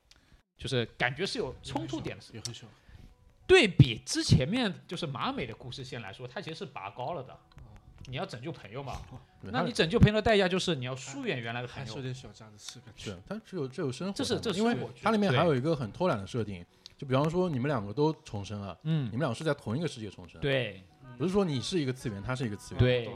[0.59, 2.41] 就是感觉是有冲突点的事情。
[2.41, 2.67] 也很小。
[3.47, 7.39] 对比之前面就是马美的故事线来说，它其实是拔高了的。
[8.11, 9.01] 你要拯救朋友嘛，
[9.41, 11.87] 那你拯救朋友的代价就是你要疏远原来的朋友。
[11.87, 13.13] 还是有点小家子气感觉。
[13.13, 16.67] 是，它只有只有生活，这是这是因为它里面还有一个很偷懒的设定，
[16.99, 20.83] 就比方说你们两个都重生了，嗯你，们俩是在同一个世界重生，，对
[21.17, 23.11] 不是说你是一个次元，他是一个次元，对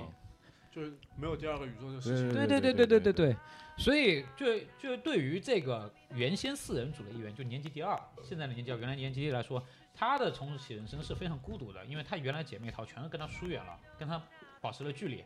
[0.71, 2.33] 就是没有第二个宇宙这个事对情。
[2.35, 3.37] 对对对对对对对，
[3.77, 4.47] 所以就
[4.81, 9.63] 就对于这个原先四人组的一员，就年级第二，现在的年级二，原来年级一来说，
[9.95, 14.21] 他的重启人生是非常孤独的，因为他原来姐妹淘全都跟他疏远了，跟他
[14.65, 15.23] 保持了距离，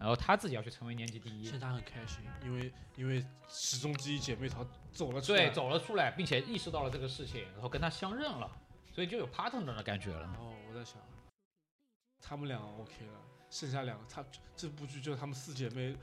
[0.00, 8.50] 然后他自己要去成为年级第一现，在他很开心，因为因为始终之一姐妹淘走了出来，对，走了出来，并且意识到了这个事情，然后跟他相认了，
[8.90, 10.32] 所以就有 partner 的感觉了然。
[10.36, 10.96] 后我在想，
[12.22, 13.20] 他们俩 OK 了，
[13.50, 14.24] 剩下两个，他
[14.56, 15.94] 这部剧就是他们四姐妹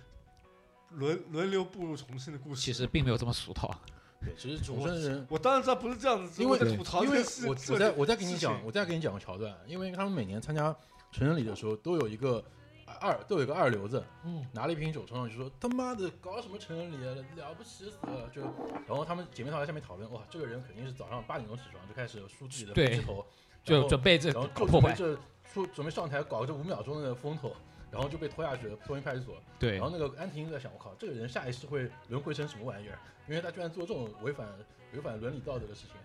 [0.92, 2.62] 轮轮流步入重生的故事。
[2.62, 3.76] 其实并没有这么俗套，
[4.22, 5.26] 对，其实重生人。
[5.28, 7.24] 我当然知道不是这样子，因为在吐槽因为。
[7.48, 10.76] 我我再我再给你讲，我再给你讲个桥段，因为他们每年参加
[11.12, 12.44] 成人礼的时候，都有一个
[12.86, 18.30] 二都有一个二流子，嗯，拿了一瓶酒冲上去说他妈的搞什么成人礼啊，了不起死了！
[18.30, 18.42] 就
[18.88, 23.26] 然后他们姐妹淘在下面讨论，哇，这个人肯定是早上八点钟起床就开始梳自己的头，
[23.64, 25.18] 然就后准备这然后准备这
[25.52, 27.56] 出准备上台搞这五秒钟的风头，
[27.90, 29.38] 然后就被拖下去了，拖进派出所。
[29.58, 33.00] 对然后那个安婷在想，我靠，这个人下一世会轮回成什么玩意儿？
[33.28, 34.48] 因为他居然做这种违反
[34.94, 35.96] 违反伦理道德的事情，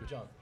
[0.00, 0.32] 就这样子。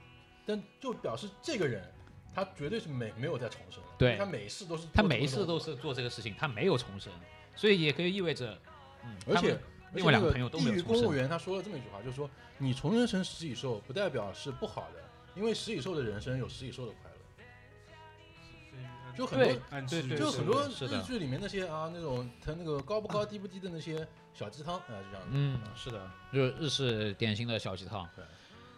[0.43, 1.87] 但就表示这个人，
[2.33, 7.11] 他绝对是没没有在重生的，对他每一次都是他做这种每一次都是做这个事情，他没有重生，
[7.55, 8.57] 所以也可以意味着，
[9.03, 9.59] 嗯，而且
[9.93, 15.03] 另外两个朋友都没有地狱重生，公务员他说了这么一句话，就是说你重生成食蚁兽，不代表是不好的，
[15.35, 17.11] 因为食蚁兽的人生有食蚁兽的快乐。
[19.13, 25.29] 就很多暗示对对就很多日剧里面那些啊，那种他那个高不高低不低的那些小鸡汤啊，就这样子。
[25.31, 28.25] 嗯，是的，就是日式典型的小鸡汤对，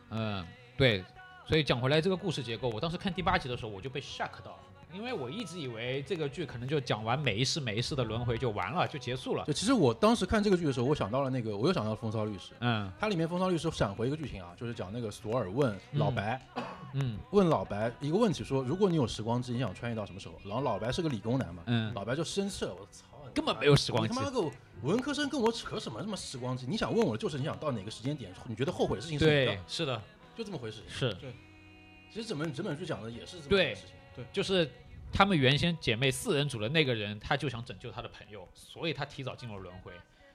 [0.10, 1.06] 嗯，对，
[1.46, 4.58] 所以讲回来这个故事结构，我当时看第八集的时候我就被 shock 到了。
[4.94, 9.44] 因为我一直以为这个剧可能就讲完每一世每一世的轮回就完了，就结束了。
[9.44, 16.40] 就其实我当时看这个剧的时候，我想到了那个，我又想到了《风骚律师》，嗯它里面风骚律师闪回一个剧情啊，就是讲那个索尔问老白，
[16.94, 20.36] 嗯问老白一个问题，说如果你有时光机，你想穿越到什么时候？
[20.46, 24.48] 然后老白是个理工男嘛，嗯，老白就生气了，我操，根本没有时光机你他妈个
[24.84, 26.68] 文科生跟我扯什么什么时光机？
[26.70, 30.00] 你想问我的就是你想到哪个时间点，你觉得后悔的事情对个？，是的，
[30.36, 30.82] 就这么回事。
[30.88, 31.34] 是，对
[32.12, 33.86] 其实整本整本书讲的也是这么事情。
[34.16, 34.70] 对就是
[35.12, 39.92] 他们原先姐妹四人组的那个人，他就想拯救他的朋友，所以他提早进入轮回。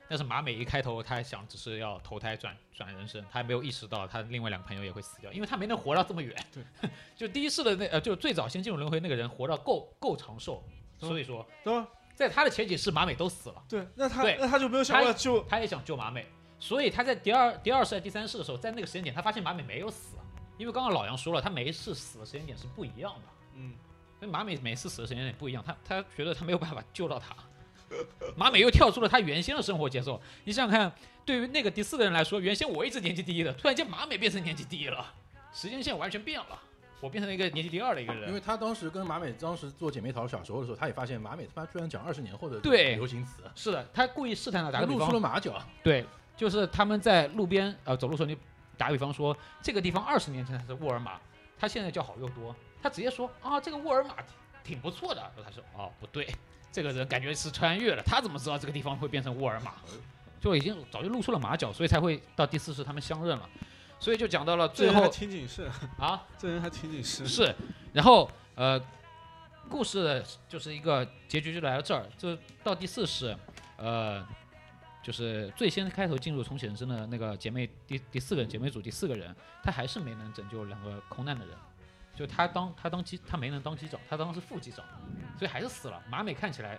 [0.08, 6.34] 但是马美一开头，他还想只是要投胎转转人生，他还没有意识到他另外两个朋友也会死掉，因为他没能活到这么远。
[6.52, 6.62] 对，
[7.14, 10.64] 就第一世的那呃，就最早先进入轮回那个人活到够够长寿，
[11.02, 11.86] 嗯所以说对吧？
[12.14, 16.26] 在他的前几世马美都死了，对，那他对那他就没有想过要救，他也想救马美，
[16.60, 20.16] 所以他在第二第二世还是第三世的时候，在那个时间点，他发现马美没有死，
[20.56, 23.22] 因为刚刚老杨说了，他每一世死的时间点是不一样的。
[23.54, 23.74] 嗯，
[24.18, 27.34] 所以马美每次死的时间点不一样，他他觉得他没有办法救到他，
[28.36, 30.20] 马美又跳出了他原先的生活节奏。
[30.44, 30.92] 你想想看，
[31.24, 35.14] 对于那个第四个人来说，原先我一直年级第一的，突然间马美变成年级第一了，
[35.52, 36.58] 时间线完全变了，
[37.00, 38.28] 我变成了一个年级第二的一个人。
[38.28, 45.60] 因为他当时跟马美当时做姐妹淘小时候的时候，他也发现马美他妈居然讲二十年后的对流行词，是的，他故意试探他，打个比露出了，马脚。
[45.82, 46.04] 对，
[46.38, 48.38] 就是他们在路边呃走路的时候，你
[48.78, 51.20] 打比方说，这个地方二十年前它是沃尔玛，
[51.58, 54.14] 他现在叫好又多，他直接说啊这个沃尔玛
[54.64, 56.32] 挺挺不错的，然后他说哦不对，
[56.70, 59.72] 这个人感觉是穿越了，他怎么知道这个地方会变成沃尔玛？
[60.40, 63.50] 就已经早就露出了马脚，所以才会到第四世他们相认了，
[63.98, 65.68] 所以就讲到了最后挺谨慎，
[65.98, 67.26] 啊这人还挺谨慎。
[67.26, 67.52] 是，
[67.92, 68.80] 然后呃，
[69.68, 73.36] 故事就是一个结局就来到这儿，就到第四世，
[73.78, 74.24] 呃，
[75.02, 81.56] 就是最先开头进入重启人生的那个姐妹第第四个人姐妹组第四个人，他还是没能拯救两个空难的人，
[82.14, 84.84] 就他当他当机他没能当机长，他当时副机长，
[85.38, 86.02] 所以还是死了。
[86.10, 86.78] 马美看起来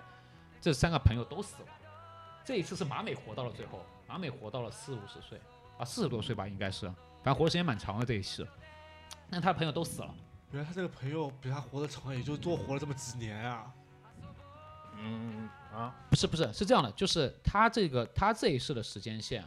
[0.61, 1.69] 这三个朋友都死了，
[2.43, 5.39] 这一次是马美活到了最后，马美活到了四五十岁
[5.77, 6.85] 啊，四十多岁吧应该是，
[7.23, 8.47] 反正活的时间蛮长的这一次，
[9.29, 10.13] 但他的朋友都死了。
[10.51, 13.71] 原来他这个朋友比他活得长，也就多活了这么几年啊。
[15.01, 19.43] 嗯啊，不是不是是这样的，就是他这个他这一世的时间线，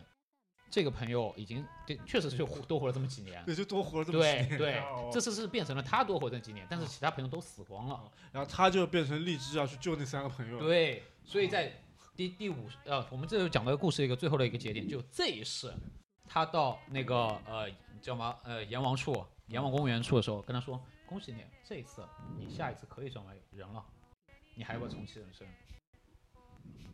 [0.70, 4.48] 这个朋友已经对确实就活多活了这么几年，也就多活了这么几年。
[4.50, 4.82] 对对，
[5.12, 8.00] 这次是变成了他多活这几年，但是其他朋友都死光了，
[8.30, 10.58] 然后他就变成荔枝要去救那三个朋友。
[10.58, 11.72] 对，所以在
[12.16, 15.72] 第第五呃，我们这就讲到故事一个最后的一个节点，就这一世，
[16.28, 22.06] 他到那个呃叫什么呃阎王处阎王公园处的时候，跟他说恭喜你，这一次
[22.38, 23.84] 你下一次可以成为人了，
[24.54, 25.46] 你还要不要重启人生？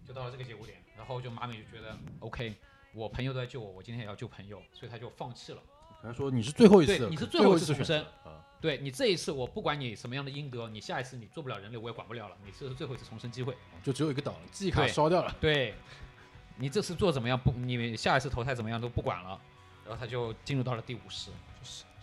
[0.07, 2.55] 就到了这个节骨点，然后就马美就觉得 OK，
[2.95, 5.63] 我朋友都在救我，我今天也要救朋友，所以他就放弃了。
[6.03, 8.45] 他说你是最后一次，对你是最最后一次重生啊。
[8.61, 13.57] 对你这一次，我不管你什么样的阴德，你下一次你做不了人类，我也管不了了，你这是最后一次重生机会。
[13.83, 15.37] 就只有一个岛，记忆卡对烧掉了。
[15.41, 15.75] 对，
[16.57, 19.41] 你这次做怎么样不，你下一次投胎怎么样都不管了，
[19.85, 21.31] 然后他就进入到了第五世。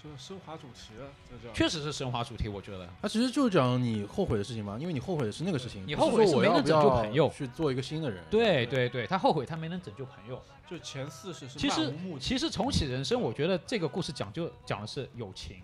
[0.05, 2.87] 就升华主题了，这叫确实是升华主题，我觉得。
[3.01, 8.23] 他其实就是讲你后悔的事情嘛，因为你后悔的是那个事情，你后悔是没能拯救朋友去做一个新的人。
[8.29, 10.39] 对对对，他后悔他没能拯救朋友。
[10.69, 15.57] 就前四世是其实其实重启人生，我觉得这个故事讲究讲的是友情，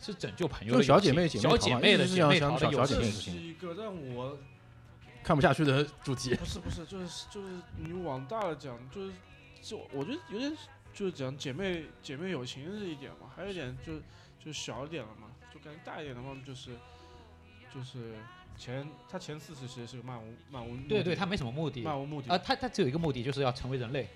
[0.00, 4.36] 是拯救朋友的就小姐妹姐妹小姐妹的姐妹淘的友情这是一个让我
[5.22, 6.34] 看不下去的主题。
[6.34, 9.12] 不是不是，就是就是你往大了讲，就是
[9.60, 10.56] 就我觉得有点
[10.92, 13.94] 就是讲姐妹姐妹友情是一点嘛，还有一点就
[14.44, 16.72] 就小一点了嘛，就感觉大一点的话就是
[17.72, 18.14] 就是
[18.56, 20.88] 前他前四次其实是个漫无漫无目的。
[20.88, 21.82] 对对，他没什么目的。
[21.82, 22.30] 漫无目的。
[22.30, 24.08] 啊，他他只有一个目的，就是要成为人类。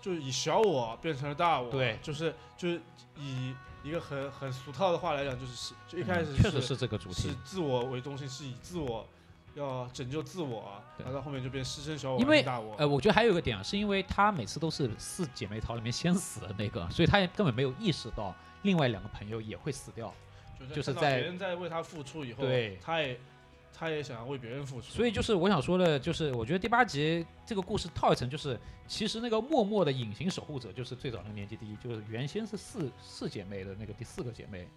[0.00, 1.98] 就是以小我变成了大我，对。
[2.02, 2.80] 就是就是
[3.18, 7.28] 以一个很很俗套的话来讲，就是是就一开始嗯确实是这个主题。
[7.28, 9.06] 是，自我为中心，是以自我
[9.54, 20.12] 要拯救自我，对然后到后面就变牺牲小我，因为大我，呃，我觉得还有一个点啊，是因为他每次都是四姐妹淘里面先死的那个， 所以他也根本没有意识到另外两个朋友也会死掉。
[20.74, 23.18] 就是在别人在为他付出以后，对他也
[23.72, 34.68] 他也想要为别人付出，所以就是我想说的，就是我觉得第八集这个故事套一层，就是其实那个默默的隐形守护者，就是最早那个年级第一，就是原先是四四姐妹的那个第四个姐妹，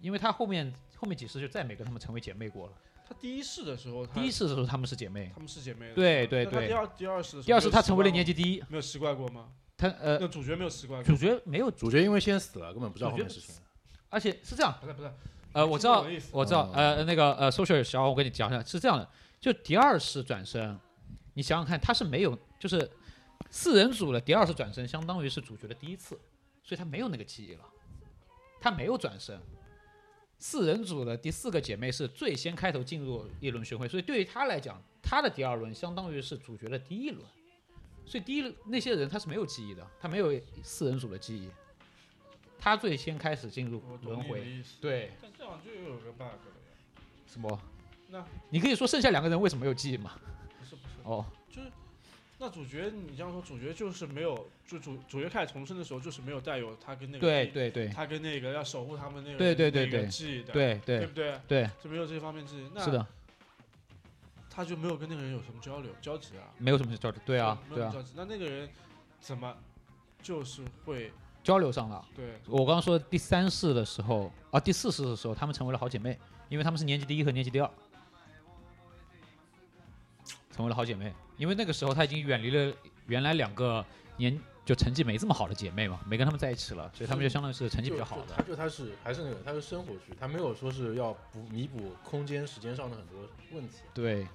[0.00, 2.72] 因为她后面后面几世就再没跟她们成为姐妹过了。
[3.08, 6.66] 他第一世的时候，他第一世的时候她们是姐妹，他们是姐妹，对对对。
[6.66, 9.48] 第二第二世第二世她成为了年级第一，没有习惯过吗？
[9.76, 13.54] 她呃那主角没有习惯过主，角没有，主角因为先死了，根本不知道后面主角事情。
[14.08, 15.12] 而且是这样，不是不是，
[15.52, 19.08] 呃，我知道我知道哦，呃，那个呃，social 小王，我跟你讲一下，是这样的，
[19.40, 20.78] 就第二世转生，
[21.34, 22.90] 你想想看，他是没有，就是
[23.50, 26.18] 四人组的第二次转身，相当于是主角的第一次，
[26.62, 27.64] 所以他没有那个记忆了，
[28.60, 29.40] 他没有转生。
[30.38, 37.24] 四人组的第四个姐妹是最先开头进入一轮巡回，所以对于她来讲，她的第二轮相当于是主角的第一轮，
[38.04, 41.48] 所以第一轮那些人她是没有记忆的，她没有四人组的记忆，
[42.58, 44.62] 她最先开始进入轮回。
[44.80, 47.02] 对，但这样就有个 bug 了呀。
[47.26, 47.60] 什么？
[48.08, 50.12] 那你可以说剩下两个人为什么没有记忆吗？
[50.60, 51.72] 不是不是，哦，就是
[52.38, 61.40] 那主角，你这样说，主角就是没有，就主主角开始重生的时候，就是没有带有他跟那个对对对他跟那个要守护他们那个对对对那个对记忆的，对对对不对？
[61.48, 63.06] 对，就没有这方面记忆，那是的，
[64.50, 66.44] 他就没有跟那个人有什么交流交集啊？
[66.58, 67.20] 没有什么交流。
[67.24, 68.12] 对啊，对啊，没有交集。
[68.14, 68.68] 那那个人
[69.18, 69.56] 怎么
[70.22, 71.10] 就是会
[71.42, 72.04] 交流上了。
[72.14, 76.18] 对我刚刚说第三世的时候啊，第四世的时候，他们成为了好姐妹，
[76.50, 77.70] 因为他们是年级第一和年级第二，
[80.56, 81.12] 成为了好姐妹。
[81.36, 82.74] 因为那个时候她已经远离了
[83.06, 83.84] 原来两个
[84.16, 88.48] 年就成绩没这么好的姐妹嘛，没跟她们在一起了，所以她们就相当于是成绩比较好他的。
[88.48, 93.18] 就她是还是那个，她是生活剧，她没有说是要补弥补空间时间上的很多
[93.52, 93.74] 问题。
[93.92, 94.26] 对，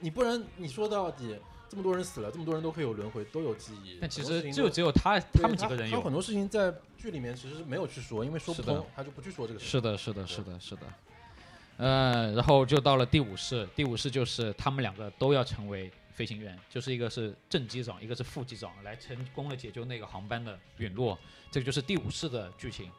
[0.00, 1.36] 你不然你说到底
[1.68, 6.12] 这么多人死了，这么多人都可以有轮回，都有记忆，但其实就只有她对他们几个人有他有很。
[6.12, 9.66] 多事情在剧里面其实是没有去说，因为说不通，他就不去说这个事。
[9.66, 10.82] 是的，是的，是的，是的。
[11.76, 21.18] 呃，然后就到了第五世，第五世就是他们两个都要成为飞行员，就是一个是正机长，一个是副机长，来成功的解救那个航班的陨落。
[21.50, 22.90] 这个就是第五世的剧情，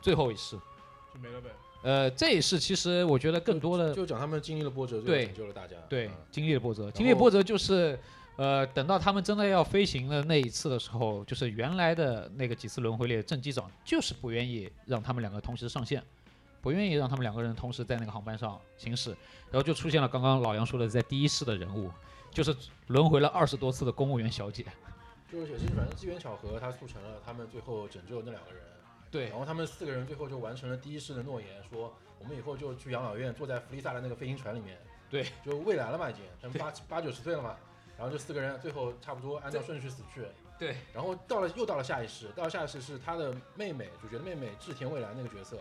[0.00, 0.56] 最后一世。
[1.12, 1.50] 就没了呗。
[1.82, 5.76] 呃，这一世其实我觉得更多的就讲他们经历了波折，对拯救了大家。
[5.88, 7.98] 对嗯经历了波折，经历了波折就是。
[8.36, 16.02] 呃，等到他们真的要飞行的那一次的时候，就是原来的那个几次轮回里的正机长就是不愿意让他们两个同时上线，
[16.62, 19.10] 不愿意让他们两个人同时在那个航班上行驶，
[19.50, 21.90] 然后就出现了刚刚老杨说的在第一世的人物，
[22.30, 22.56] 就是
[22.86, 24.64] 轮回了二十多次的公务员小姐。
[25.30, 28.62] 就是也是反正机缘巧合，他促成了他们最后拯救那两个人。
[29.10, 34.78] 对然后他们四个人最后就完成了第一世的诺言，说我们以后就去养老院，坐在弗利萨的那个飞行船里面。
[35.10, 37.56] 对，就未来了嘛，已经，他们八八九十岁了嘛。
[37.98, 40.22] 然后这四个人最后差不多按照顺序死去。
[40.58, 40.76] 对。
[40.94, 45.58] 然后到了又到了下一世，到了下一世是他的妹妹，主角的妹妹志田未来那个角色，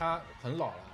[0.00, 0.84] 她很老了。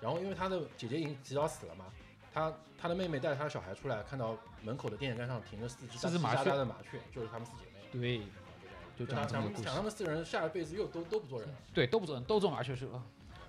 [0.00, 1.86] 然后因为他的姐姐已经提早死了嘛，
[2.32, 7.88] 他他的妹妹带着他的小孩出来，看到门口的电线杆上停着四只四只麻雀的麻雀，就是他们四姐妹。
[7.90, 8.18] 对
[8.96, 13.02] 就就讲这么个故事讲讲他们四个人下一辈子又都都不做人，对，都不做人，都做麻雀去了，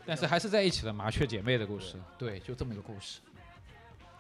[0.05, 1.97] 但是还是在一起的麻雀姐妹的故事。
[2.17, 3.19] 对，就这么一个故事。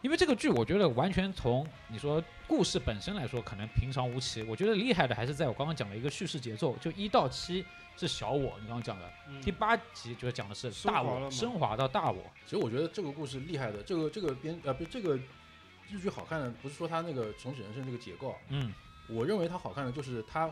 [0.05, 4.43] 因为这个剧，我觉得完全从你说故事本身来说，可能平常无奇。
[4.43, 7.65] 我觉得厉害的还是在我刚刚讲的一个叙事节奏，就一到七
[7.97, 12.21] 是小我，你刚刚讲的，嗯第八集就是讲的是大我，升华升华到大我。
[12.45, 15.17] 其实我觉得这个故事厉害的，这个这个编呃不这个
[15.89, 18.71] 日剧好看的，不是说它那个重启人生这个结构，嗯，
[19.09, 20.47] 我认为它好看的就是它，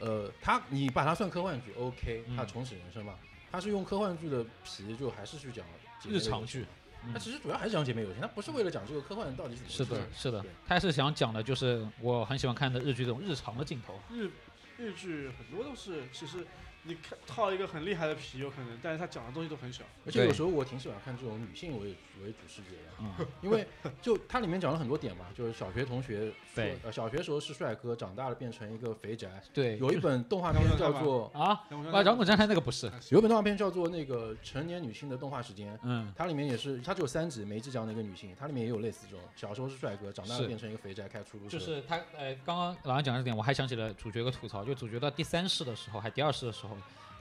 [0.00, 3.14] 呃，它你把它算科幻剧，OK，嗯它重启人生嘛，
[3.52, 5.64] 它是用科幻剧的皮，就还是去讲
[6.08, 6.66] 日常剧。
[7.12, 13.98] 它其实主要还是讲姐妹友情，他不是为了讲这个科幻到底怎么回事是的，是的，他是想讲的就是我很喜欢看的日剧这种日常的镜头。
[14.10, 14.30] 日
[14.76, 16.46] 日剧很多都是，其实
[16.86, 19.82] 你看套一个很厉害的皮有可能，但是他讲的东西都很小。
[20.06, 23.66] 而且有时候我挺喜欢看这种女性为为主视角的，嗯， 因为
[24.02, 29.42] 就它里面讲了很多点嘛，就是小学同学说对，呃，小学时候是帅哥，长大了变成一个肥宅。
[29.52, 31.60] 对，有一本动画片叫做啊，
[31.90, 41.58] 啊，长谷正太那个不是，有一本动画片叫做那个成年女性的动画时间，嗯，它里面也是，它只有三集，每一集讲的一个女性，它里面也有类似这种，小时候是帅哥，长大了变成一个肥宅，开出租车。
[41.58, 46.73] 就是他呃，刚刚老杨讲的这点，我还想起了主角有个吐槽，就主角到第三世的时候，还第二世的时候，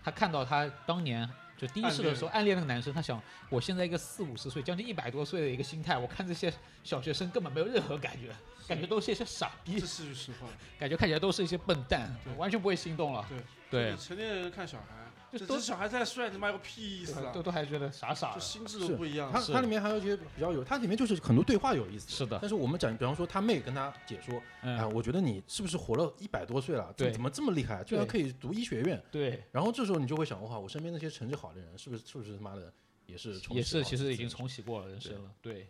[0.04, 6.52] 他看到他当年就第一次的时候暗恋那个男生，他想，我现在一个四五十岁，将近一百多岁的一个心态，我看这些
[6.84, 8.34] 小学生根本没有任何感觉，
[8.68, 10.48] 感觉都是一些傻逼这，是句实话。
[10.78, 13.26] 感觉看起来都是一些笨蛋，完全不会心动了。
[13.70, 15.03] 对对，成年人看小孩，
[15.38, 17.42] 这这小孩再帅，你妈有个屁意思啊都！
[17.42, 18.36] 都还觉得傻傻的。
[18.36, 19.32] 就心智都不一样。
[19.32, 22.10] 它是它里面还有一些比较有，它里面就是很多对话有意思。
[22.10, 26.94] 是的，但是我们讲，比方说他妹跟他姐说，哎、嗯，我觉得你是不是活了一百多岁了？
[26.96, 27.84] 对怎么这么厉害？
[27.84, 29.04] 居然可以读医学院？
[29.12, 32.72] 对，然后这时候你就会想，哇，我身边那些成绩好的人，是不是是不是他妈的
[33.06, 35.32] 也是重也是其实已经重启过了人生了。
[35.42, 35.68] 对，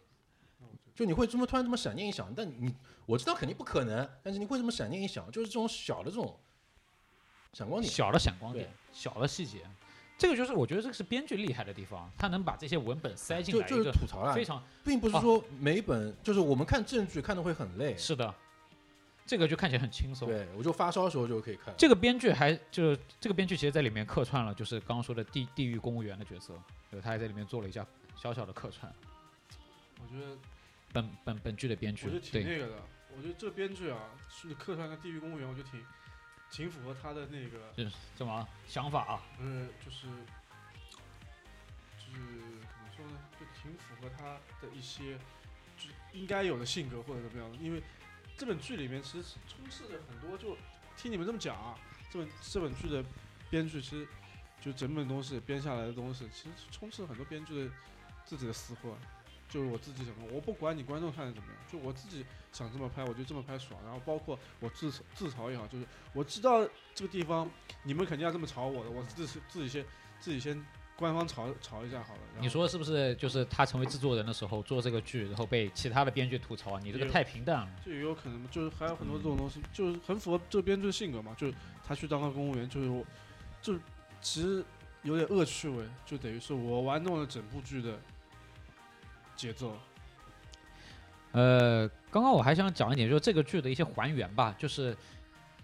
[0.93, 2.74] 就你会这么突然这么闪念一想，但你
[3.05, 6.39] 我知道肯定不可能，但是你会这么闪念一想，就是这种小的这种
[7.54, 7.91] 闪光点。
[7.91, 9.60] 小的闪光点，小的细节，
[10.18, 18.34] 这个就是我觉得这个是编剧厉害的地方，他能把这些文本塞进就就是来一个吐槽了非，常并不是说每一本就是我们看正剧看的会很累，是的，
[19.26, 20.28] 这个就看起来很轻松。
[20.28, 21.74] 对我就发烧的时候就可以看。
[21.78, 26.54] 这个编剧还就是这个编剧其实在里面客串了，就是刚刚说的地地狱公务员的角色，
[26.89, 27.86] 对，他还在里面做了一下
[28.16, 28.91] 小小的客串。
[30.01, 30.38] 我觉得，
[30.91, 32.76] 本本本剧的编剧我觉得挺那个的。
[33.16, 35.80] 我觉得这编剧啊，是客串个《地狱公务员》，我觉得挺
[36.54, 39.22] 挺符合他的那个，什么想法啊？
[39.39, 40.06] 呃就是
[41.97, 42.20] 就是
[42.62, 45.18] 怎么说呢，就挺符合他的一些
[45.76, 47.58] 就应该有的性格或者怎么样的。
[47.58, 47.82] 因为
[48.38, 50.56] 这本剧里面其实充斥着很多，就
[50.95, 51.76] 听你们这么讲啊，
[52.12, 53.04] 这本这本剧的
[53.49, 54.08] 编剧其实
[54.62, 57.72] 就整本东西编下来的东西，其实充斥了很多编剧的
[58.26, 58.95] 自己的私货。
[59.54, 63.80] 就是我自己想的，我不管你观众看的怎么样，就我自己想这么拍，我就这么拍爽。
[63.86, 67.47] 然后包括我自自嘲也好，就是我知道这个地方
[67.84, 69.86] 你们肯定要这么嘲我的，我自己自己先
[70.20, 70.60] 自己先
[70.95, 72.22] 官方嘲嘲一下好了。
[72.39, 73.14] 你说是不是？
[73.14, 77.70] 就是他成为制作人的时候做这个剧，然后被其他的编剧吐槽，你这个太平淡了。
[77.86, 81.36] 这也有可能，就是还有很多这种东西，就是很符合这个编剧的性格嘛。
[81.38, 81.54] 就是
[81.86, 83.06] 他去当个公务员，就是我，
[83.62, 83.80] 就是
[84.20, 84.66] 其实
[85.04, 87.99] 有点恶趣味，就等于是我玩弄了整部剧的
[89.36, 89.78] 节奏。
[91.32, 94.96] 呃，刚刚我还想讲一点，就是这个剧的一些还原吧，就是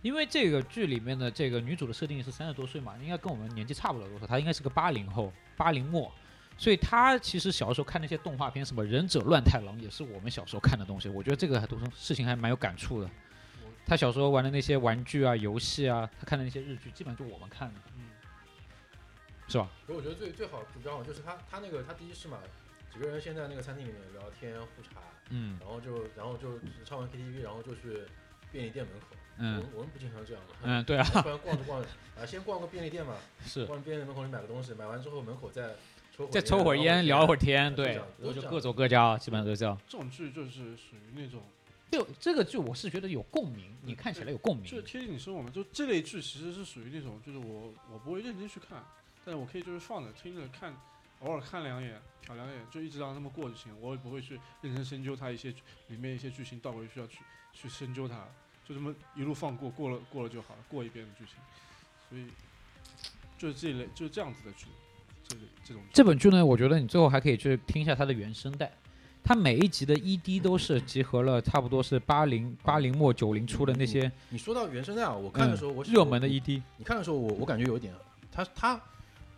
[0.01, 6.11] 因为这个剧里面的这个女主的设定是三十多岁嘛，应该跟我们年纪差不了多少，她应该是个八零后，八零末，
[6.57, 11.07] 所以她其实小时候看那些动画片，什么忍者乱太郎，也是我们小时候看的东西。
[11.07, 13.09] 我觉得这个还都是事情还蛮有感触的。
[13.85, 18.05] 她小时候玩的那些玩具啊、游戏啊，她看的那些日剧，基本上就我们看的，嗯，
[19.47, 19.69] 是吧？
[19.85, 22.39] 所以我觉得最最好比较好就是她她那个她第一是嘛，
[22.93, 28.03] 几个人先在那个餐厅里面聊天喝茶，嗯然后就然后就唱完 KTV，然后就去
[28.51, 29.05] 便利店门口。
[29.11, 30.55] 我嗯们我们不经常这样吗？
[30.63, 31.87] 嗯，对啊， 不然逛着逛着
[32.19, 33.15] 啊，先逛个便利店嘛，
[33.45, 33.65] 是。
[33.65, 35.75] 逛便利店门口你买个东西，买完之后门口再
[36.15, 39.77] 抽会再抽会儿烟，聊会儿天，对都这样，都这样然后就各走各家，基本上都这样。
[39.87, 41.41] 这种剧就是属于那种，
[41.89, 44.65] 就这个剧，我是觉得有共鸣，你看起来有共鸣。
[44.65, 45.49] 就是贴近你生活嘛。
[45.49, 48.83] 就这类剧其实是属于那种，就是我我不会认真去看，
[49.23, 50.75] 但是我可以就是放着听着看，
[51.21, 53.71] 偶尔看两眼，瞟两眼，就一直让他们过就行。
[53.81, 55.53] 我也不会去认真深究它一些
[55.87, 57.19] 里面一些剧情，倒回去要去
[57.53, 58.25] 去深究它，
[58.67, 61.35] 就这么一路放过，过了过了就好了，过一遍的剧情。
[62.09, 62.25] 所以
[63.37, 64.67] 就是这一类就是这样子的剧，
[65.27, 68.71] 这类这种剧这本剧呢，我觉得你最后还可以去听一下它的原声带，
[69.23, 76.61] 它每一集的 ED 都是集合了差不多是八零八零末九零初的那些你说到原声带啊，我看的时候我嗯热门的，ED。
[76.77, 77.93] 你看的时候我我感觉有一点，
[78.31, 78.81] 他他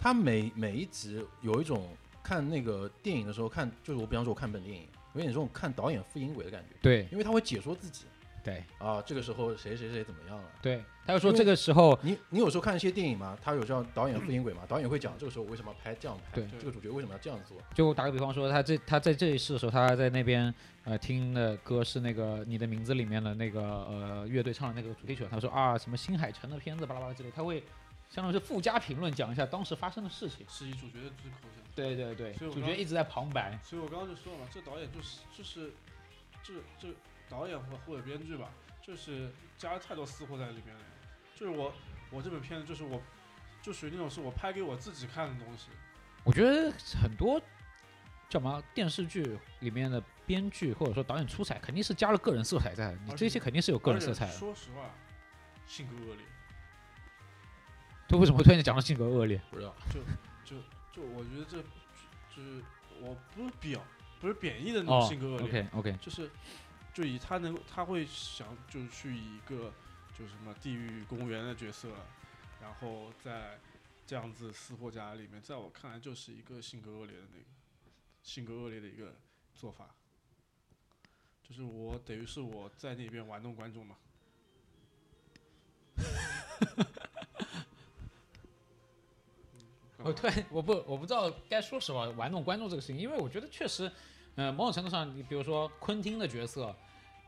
[0.02, 1.88] 他每每一集有一种
[2.24, 8.06] 看那个电影的时候看，就是我比方说我看本电影，有点这种看导演复音轨的感觉，对因为他会解说自己
[8.44, 10.44] 对啊，这个时候谁谁谁怎么样了。
[10.64, 20.52] 对，他就说这个时候你你有时候看一些电影嘛，他有叫导演复音轨嘛，导演会讲这个时候为什么要拍这样拍，对这个主角为什么要这样做，就打个比方说，他这他在这一世的时候，他在那边
[20.86, 27.64] 呃听的歌是那个《你的名字》里面的那个呃乐队唱的那个主题曲，他说啊什么新海诚的片子巴拉巴拉之类，他会
[28.12, 30.46] 相当于是附加评论讲一下当时发生的事情。
[30.50, 31.64] 是以主角的之口讲。
[31.74, 33.58] 对对对，主角一直在旁白。
[33.64, 35.72] 所以我刚刚就说了嘛，这导演就是就是
[36.44, 36.94] 这这
[37.30, 38.50] 导演或或者编剧吧，
[38.82, 40.82] 就是加了太多私货在里面了。
[41.34, 41.74] 就是我
[42.12, 43.02] 我这本片子就是我
[43.62, 45.70] 就属于那种是我拍给我自己看的东西。
[46.26, 46.70] 我觉得
[47.02, 47.40] 很多
[48.30, 54.34] 叫什么电视剧里面的编剧或者说导演出彩，肯定是加了个人色彩在的，你这些肯定是有个人色彩的。
[54.34, 54.92] 说实话，
[55.66, 56.26] 性格恶劣。
[58.12, 59.42] 他为什么会突然间讲到性格恶劣？
[59.50, 59.74] 不知道。
[59.90, 60.02] 就
[60.44, 61.62] 就就我觉得这
[62.36, 62.62] 就是
[63.00, 63.82] 我不是表
[64.20, 66.30] 不是贬义的那种哦性格恶劣，，OK OK，就是
[66.94, 69.74] 就以他能他会想就是去以一个
[70.14, 71.88] 就是什么地狱公务员的角色，
[72.62, 73.58] 然后在
[74.06, 77.46] 这样子撕破家里面，在我看来就是一个性格恶劣的那个
[78.24, 79.16] 性格恶劣的一个
[79.56, 79.96] 做法，
[81.42, 83.96] 就是我等于是我在那边玩弄观众嘛。
[90.04, 93.92] 我突然我不我不知道该说什么玩弄观众这个事情，因为我觉得确实，
[94.36, 96.76] 呃，某种程度上，你比如说昆汀的角色，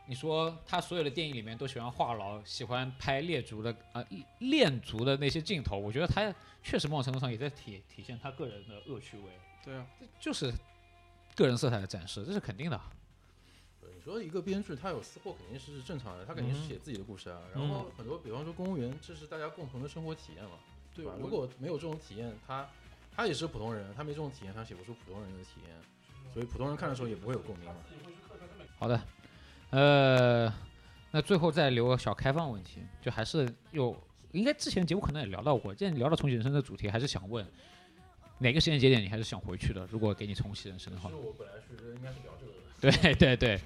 [0.07, 4.07] 你说他所有的电影里面都喜欢话痨，喜欢拍猎足的啊、呃、
[4.39, 9.23] 恋足的那些镜头，我觉得他确实某种程度上也在体体现他个人的恶趣味，
[9.63, 10.53] 对啊，这就是
[11.35, 12.79] 个人色彩的展示，这是肯定的。
[13.81, 17.41] 对你说一个编剧他有私货肯定是正常的，他肯定是嗯写自己的故事啊。
[17.53, 20.59] 然后很多，比方说公务员，这是大家共同的生活体验嘛，吧？
[20.95, 22.67] 对我如果没有这种体验，他
[23.15, 25.75] 他也是普通人，他没这种体验，他写不出普通人的体验，
[26.33, 27.75] 所以普通人看的时候也不会有共鸣嘛。
[28.77, 29.01] 好的，
[29.71, 30.53] 呃，
[31.11, 33.95] 那最后再留个小开放问题，就还是有，
[34.31, 37.45] 应该之前节目可能也聊到过，既然聊到重启人生的主题，还是想问
[38.39, 39.87] 哪个时间节点你还是想回去的？
[39.91, 42.51] 如果给你重启人生的话是，我本来是应该是聊这个
[42.91, 43.59] 的， 对对对，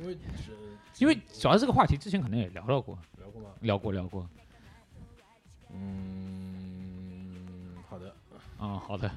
[0.00, 0.52] 因为是
[0.98, 3.50] 因为主要这个话题之前可能也聊到过，聊过吗？
[3.60, 4.26] 聊过聊过。
[5.74, 8.14] 嗯，好的
[8.58, 9.10] 嗯，好的，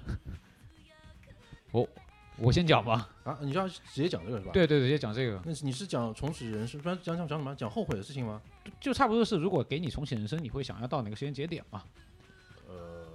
[1.71, 1.87] 我
[2.37, 3.09] 我先讲吧。
[3.23, 4.51] 啊，你就要直接讲这个是吧？。
[4.53, 7.55] 对对直接讲这个，那是你是讲重启人生，不然讲讲讲什么？
[7.55, 8.41] 讲后悔的事情吗？
[8.79, 11.83] 就差不多是，如果给你重启人生，你会想要到哪个时间节点嘛？
[12.67, 13.05] 呃，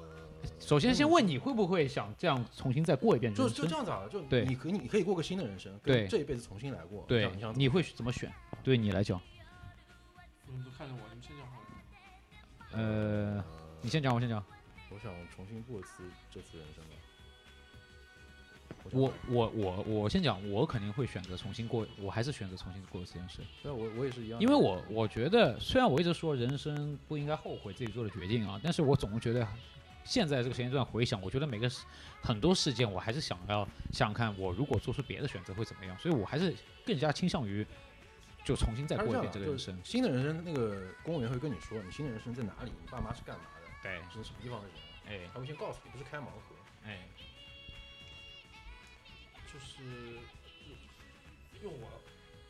[0.61, 3.65] 首先先问你会不会想这样重新再过一遍就人生？
[3.65, 7.05] 就这样子啊，就对你可以你可以过个新的人生，对跟这一辈子重新来过。
[7.09, 8.33] 对你会怎么选？
[8.63, 9.21] 对你来讲，
[10.47, 11.01] 你们都看着我。
[12.79, 13.45] 呃，
[13.83, 14.43] 你先讲，我先讲。
[14.91, 16.91] 我想重新过一次这次人生吧。
[18.93, 29.47] 我我我我先讲，我肯定会选择重新过，我还是选择重新过一次人生，对啊，我我也是一样，因为我我觉得，虽然我一直说人生不应该后悔自己做的决定啊，但是我总觉得
[30.05, 31.85] 现在这个时间段回想，我觉得每个事
[32.23, 36.55] 很多事件，我还是想要想想看，我如果做出别的选择会怎么样，所以我还是
[36.87, 37.67] 更加倾向于
[38.49, 39.79] 就重新再过一遍这个人生。
[39.85, 44.75] 新的人生，那个公务员会跟你说，你新的人生在哪里，你爸妈是干嘛的，对，你是什么地方的人，
[45.07, 46.57] 哎他会先告诉你，不是开盲盒。
[46.87, 47.07] 哎，
[49.53, 49.83] 就是
[51.63, 52.01] 用我，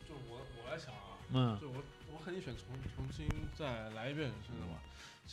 [0.07, 1.83] 就我我来想啊，嗯，就我
[2.13, 4.79] 我肯定选重重新再来一遍人生的嘛。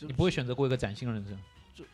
[0.01, 1.39] 你不会选择过一个崭新的人生？
[1.73, 1.85] 就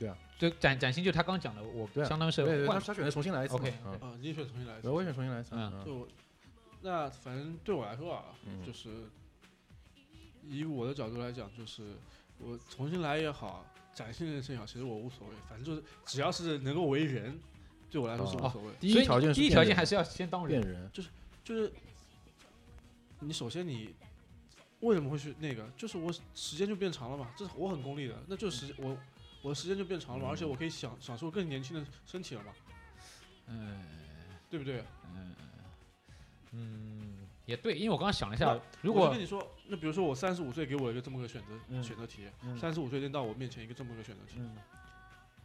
[0.00, 3.60] 对啊，就崭崭新，就他刚讲的，我对啊相当于是对对，他他选择重新来一次嘛。
[3.60, 4.90] OK，嗯，啊，你也选重新来一次，。
[4.90, 5.54] 我也选重新来一次。
[5.54, 6.08] 嗯嗯就
[6.86, 9.08] 那反正对我来说啊，嗯就是
[10.44, 11.96] 以我的角度来讲，就是
[12.38, 17.36] 我重新来也好，崭新人生也好，其实我无所谓，反正就是只要是能够为人，
[17.90, 18.72] 对我来说是无哦所谓。
[18.78, 20.72] 第一条件第一条件还是要先当人变。
[20.72, 21.02] 人，就
[21.56, 21.72] 是
[23.18, 23.92] 你首先你
[24.78, 25.68] 为什么会去那个？
[25.76, 28.96] 就是我时间就变长了嘛，这是我很功利的，那就是时我
[29.42, 32.52] 我的时间就变长了嘛，嗯而且我可以享享受更年轻的身体了嘛，
[33.48, 33.84] 嗯
[34.48, 34.84] 对不对？
[35.12, 35.34] 嗯
[36.56, 41.82] 嗯，也对，因为我刚刚想了一下如果跟你说，那比如说我三十五岁给我一个这么个选择、嗯。
[41.82, 42.56] 选择题，嗯。
[42.58, 44.56] 三十五岁扔到我面前一个这么个选择题，嗯。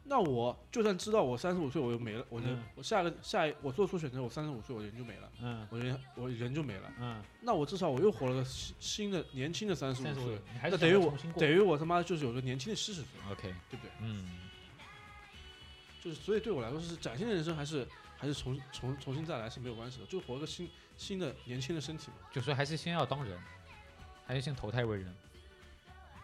[0.03, 2.63] 那我就算知道我三十五岁我就没了，我人、嗯。
[2.75, 5.67] 我下个下一我做出选择，我三十五岁我人就没了，嗯。
[5.69, 13.91] 我人我人就没了，嗯，那我至少我又活了个新新的年轻的三十五岁那等于我等于我他妈就是有个年轻的七十岁，OK，对不对？
[14.01, 14.39] 嗯
[16.03, 17.87] 就是所以对我来说是崭新的人生还是
[18.21, 22.17] 还是重重重新再来是没有关系的，就活个新新的年轻的身体嘛。
[22.31, 23.35] 就说还是先要当人，
[24.27, 25.11] 还是先投胎为人。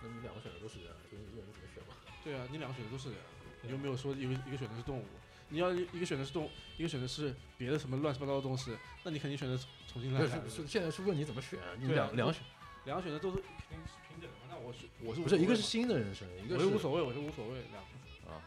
[0.03, 1.95] 那你两个选择都是这样，所以你你怎么选吧？
[2.23, 3.17] 对啊，你两个选择都是人，
[3.63, 5.05] 你又没有说一个一个选择是动物，
[5.49, 9.57] 你要一一个选择是动物，一个选择是别的什么乱七八糟的东西，那你肯定选择
[9.91, 10.21] 重新来。
[10.21, 12.43] 是是现在是问你怎么选，你两两个选，
[12.85, 18.37] 两个选择都是平平等的嘛，那我是我是不是一个是新的人生，一个是无所谓，我是无所谓两个，啊，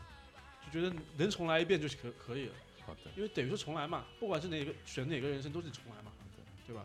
[0.65, 2.55] 就觉得能重来一遍就可可以了，
[2.91, 6.11] 好的，因为等于说重来嘛，不管是哪个选哪个人生都是重来嘛，
[6.67, 6.85] 对吧？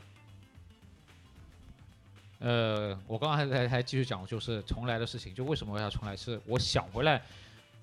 [2.39, 6.15] 呃，我刚刚还还还继续讲，就是重来的事情，就为什么我要重来？
[6.15, 7.23] 是我想回来，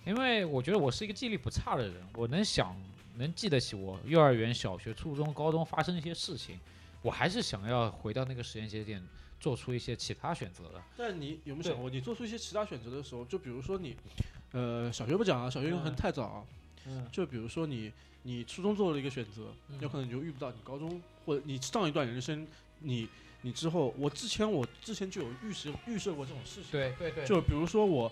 [0.04, 2.76] 因为我觉得我是一个记忆力不差的人，我能想
[3.16, 6.60] 能记得起我幼儿园、小学、初中、高中发生一些事情，
[7.00, 9.02] 我还是想要回到那个时间节点，
[9.40, 10.80] 做出一些其他选择的。
[10.96, 13.96] 但你有没有想过，你做出一些其他选择的时候，就比如说你，
[14.52, 16.44] 呃，小学不讲啊，小学很嗯太早啊，
[16.86, 17.90] 嗯就比如说你，
[18.22, 22.46] 你初中做了一个选择，有可能你就遇不到你高中或者你上一段人生，
[22.80, 23.08] 你
[23.40, 28.10] 你之后，我之前我之前就有预设预设过这种事情，对对对，就比如说我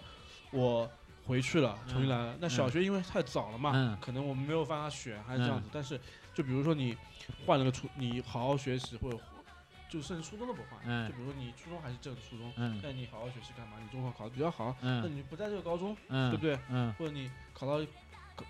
[0.51, 0.91] 我
[1.27, 2.51] 回去了，重新来了，那嗯。
[2.51, 3.97] 小学因为太早了嘛，嗯。
[4.01, 5.69] 可能我们没有办法选，还是这样子。
[5.73, 6.01] 但是
[6.35, 6.97] 就比如说你
[7.47, 9.19] 换了个初，你好好学习，或者
[9.89, 11.09] 就甚至初中都不换，嗯。
[11.09, 13.77] 就比如说你初中还是正初中，嗯但你好好学习干嘛？
[13.81, 16.59] 你中考考的比较好，那嗯你不在这个高中，嗯，对不对？
[16.69, 16.93] 嗯。
[16.95, 17.87] 或者你考到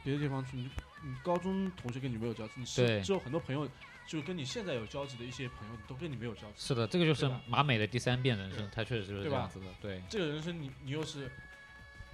[0.03, 0.69] 别的地方去，你
[1.03, 3.69] 你高中同学跟你没有交集，你对是只有很多朋友，
[4.07, 6.55] 就跟你现在有交集的一些朋友都跟你没有交集。
[6.57, 11.31] 是的，这个就是吧马美的第三遍人生，他确实就是对吧这样子的，对这个人生你你又是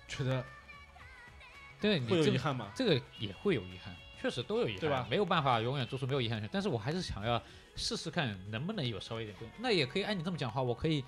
[0.09, 0.45] 觉得
[1.81, 2.71] 对，你会有遗憾吗？
[2.75, 7.43] 这个也会有遗憾，确实都有遗憾，对吧没有办法永远做出没有遗憾的选，但是我还是想要
[7.75, 9.51] 试试看能不能有稍微一点变。
[9.59, 11.05] 那也可以按你这么讲的话，我可以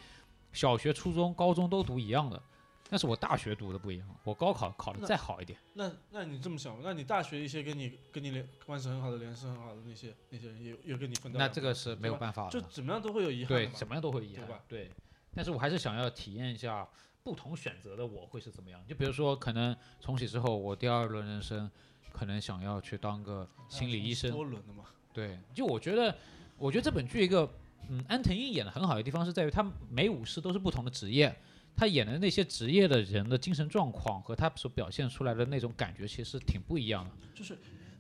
[0.53, 2.43] 小学、初中、高中都读一样的，
[2.89, 5.59] 但是我大学读的不一样，我高考考的再好一点。
[5.75, 14.91] 那那你这么想，那你大学一些跟你跟你联关系很好的、联系很好的那些那些人也有也跟你分到那这个是没有办法的，就怎么样都会有遗憾对，怎么样都会有遗憾对吧，对。
[15.35, 16.89] 但是我还是想要体验一下
[17.23, 18.83] 不同选择的我会是怎么样。
[18.89, 21.71] 就比如说，可能重启之后，我第二轮人生
[22.11, 26.17] 可能想要去当个心理医生，多轮的嘛，对，就我觉得，
[26.57, 27.49] 我觉得这本剧一个，
[27.89, 31.37] 嗯，安藤樱演的很好的地方是在于，他每五世都是不同的职业，
[31.79, 37.11] 他演的那些职业的人的精神状况和他所表现出来的那种感觉，其实挺不一样的。
[37.33, 37.57] 就是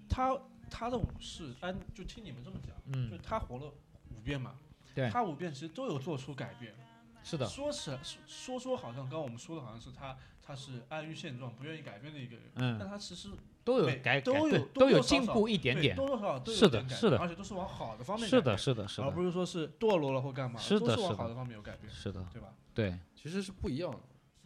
[0.08, 0.36] 他
[0.68, 3.72] 他的武士，按就听你们这么讲，嗯就嗯，他活了
[4.10, 4.54] 五遍嘛，
[4.96, 6.74] 对他五遍其实都有做出改变。
[7.22, 13.28] 是的，说是说说说好像刚刚我们说的好像是他他是安于现状，不愿意改变的一个人，嗯但嗯，他其实
[13.62, 15.94] 都有改改，都有都有进步一点点。
[15.94, 22.48] 多多少少都有是的点改是的变而且都是往好的方面是的，是的，是的，而不是说是堕落了或干嘛，是的是的都是往好的方面有改变，是的，对吧？
[22.78, 23.98] 对，其实是不一样的，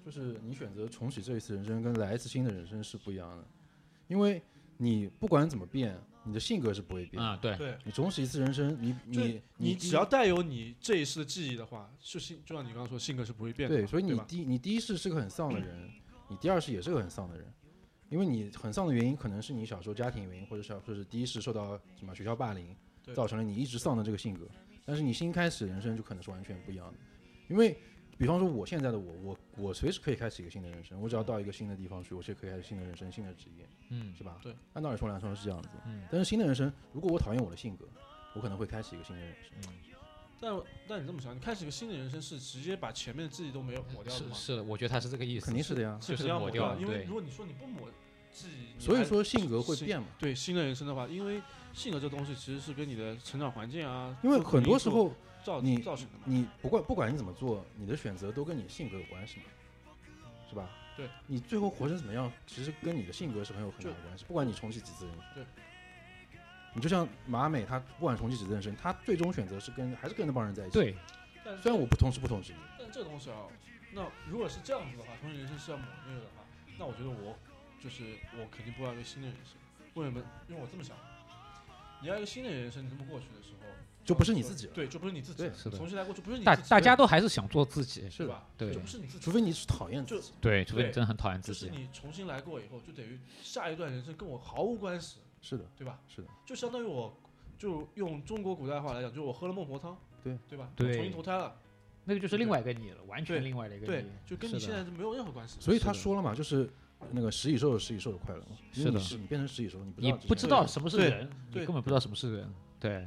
[0.03, 3.47] 就是你选择重启这一次人生跟来一次新的人生是不一样的，
[4.09, 4.41] 因为
[4.79, 7.23] 你不管怎么变，你的性格是不会变。
[7.23, 13.77] 啊，对，对，你重启一次人生，你你你只要带有你这一世的记忆的话，是性就像你刚刚说，性格是不会变的。
[13.77, 15.91] 对，所以你第你第一世是个很丧的人，
[16.31, 17.53] 你第二世也是个很丧的人，
[18.09, 22.75] 因为你很丧的原因可能是你小时候家庭原因，或者小说是第一世受到什么学校霸凌，
[23.15, 24.49] 造成了你一直丧的这个性格。
[24.87, 26.99] 但是你新开始的人生就可能是完全不一样的，
[27.49, 27.79] 因为
[28.23, 34.39] 比方说我现在的我，我我随时可以开启一个新的人生，我只要到一个新的地方去，我就可以开始新的人生、新的职业，嗯是吧？
[34.41, 35.69] 对，按道理说来说是这样子。
[35.87, 37.85] 嗯但是新的人生，如果我讨厌我的性格，
[38.37, 39.51] 我可能会开启一个新的人生。
[39.67, 39.75] 嗯，
[40.41, 40.57] 但
[40.87, 44.35] 但你这么想，你开始一个新的人生是直接把前面的记忆都没有抹掉的吗？
[44.37, 45.47] 是是的，我觉得他是这个意思。
[45.47, 45.99] 肯定是的呀。
[46.01, 47.91] 就是肯定要抹掉因为如果你说你不抹
[48.31, 51.43] 记忆，所以说性格会变嘛，对新的人生的话，因为
[51.73, 55.13] 性格这东西其实是跟你的成长环境啊，因为很多时候
[55.45, 56.25] 造你造成的嘛。
[56.27, 59.45] 你不管不管你怎么做，你的选择都跟你性格有关系嘛，
[60.49, 60.69] 是吧？
[60.97, 64.25] 对，你最后活成怎么样，其实跟你的性格是很有很大的关系。
[64.27, 65.45] 不管你重启几次人生，对，
[66.75, 70.95] 你就像马美，她不管重启几次人生，她最终选择是跟还是跟那帮人在一起。，对，
[71.45, 73.47] 但虽然我不同时不同职业，但这个东西啊，
[73.93, 76.45] 那如果是这样子的话，重启人生是要抹灭的话，
[76.79, 77.35] 那我觉得我
[77.83, 78.05] 就是
[78.39, 79.55] 我肯定不要一个新的人生。
[79.95, 80.23] 为什么？
[80.49, 80.95] 因为我这么想，
[82.01, 83.67] 你要一个新的人生，你这么过去的时候，
[84.05, 84.73] 就不是你自己了。
[84.75, 88.47] 对，就不是你自己对了，是的重新来过就不是你大自己大家都还是想做自己，是吧？
[88.57, 91.77] 对就不是你自己除，非你是讨厌自己，对，除非你对真的很讨厌就是自己。
[91.77, 95.99] 你重新来过以后，就等于下一段人生跟我毫无关系，是的，对吧？
[96.09, 97.17] 是的，就相当于我，
[97.59, 100.71] 就用中国古代话来讲，就是我喝了孟婆汤，对对吧？
[100.75, 101.55] 对我重新投胎了，
[102.05, 105.57] 那个就是另外一个你了，完全对另外的一个对你。，就跟你现在是没有任何关系。
[105.61, 106.69] 所以他说了嘛，就是
[107.13, 108.57] 那个食蚁兽有食蚁兽的快乐嘛。
[108.73, 112.53] 是的你是你变成食蚁兽，你不知你道之前不知道什么是对人，你对根本不知道什么是人。
[112.81, 113.07] 对，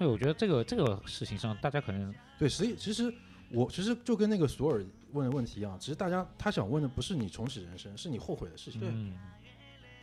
[0.00, 3.12] 所以我觉得这个这个事情上，大家可能对，所以其实
[3.50, 4.82] 我其实就跟那个索尔
[5.12, 8.80] 问的问题一样，其实大家他想问的不是你重启人生，是你后悔的事情。
[8.80, 8.88] 对。
[8.88, 9.14] 嗯，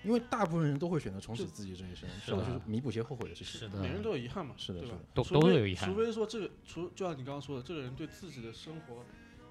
[0.04, 2.54] 因为大部分人都会选择重启自己这一生，是或者的。
[2.54, 3.60] 是弥补一些后悔的事情。
[3.60, 5.00] 是的每个人都有遗憾嘛，是的是的？
[5.16, 5.90] 都除非都有遗憾。
[5.90, 9.04] 除非说这个，除就像你刚刚说的，这个人对自己的生活，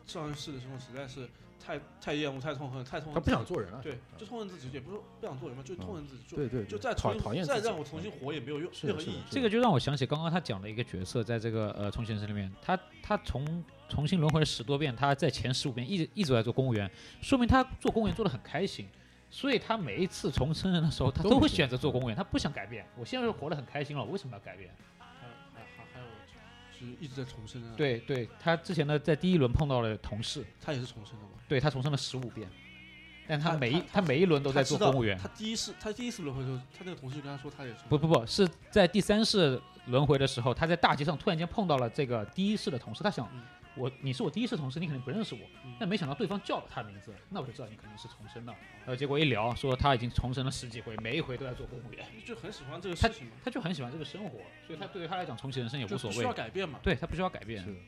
[0.07, 1.28] 上一世的生活实在是
[1.59, 3.14] 太太厌恶、太痛恨、太痛恨。
[3.14, 3.44] 他不想。
[3.46, 3.80] 做人了。
[3.80, 9.18] 对，就痛恨自己，也不是说不想做人嘛，就痛恨自己，就对对，就再讨讨厌再让我重新活也没有用任何意义。
[9.30, 16.90] 这个就让我想起刚刚他讲的一个角色，在这个呃重庆人生里面，他他重重新轮回了十多遍，他在前十五遍一直一直在做公务员，
[17.20, 18.88] 说明他做公务员做的很开心。
[19.28, 22.86] 所以他每一次重生人的时候，他都会选择做公务员，他不想改变。
[22.96, 24.70] 我现在是活得很开心了，我为什么要改变？
[26.78, 31.30] 就是一直在重生啊。，对对，他之前呢，在第一轮碰到了同事，他也是重生的嘛。
[31.48, 32.48] 对他重生了十五遍，
[33.26, 35.16] 但他他每一他他每一轮都在做公务员。
[35.16, 37.78] 他第一次他第一次轮回的时候，他那个同事跟他说他也是。
[37.88, 43.42] 不不不是在第三世轮回的时候，他在大街上突然间碰到了这个第一世的同事，他想嗯
[43.76, 48.52] 我你是我第一次同事，你肯定不认识我嗯，但没想到对方叫了他名字，那我就知道你肯定是重生的。
[48.80, 56.32] 然后结果一聊，说他已经重生了十几回，每一回都在做公务员，就很喜欢这个事情嘛，他就很喜欢这个生活，所以他对于他来讲重启人生也无所谓不需要。
[56.32, 56.78] 改变嘛。
[56.82, 57.80] 对他不需要改变是，的。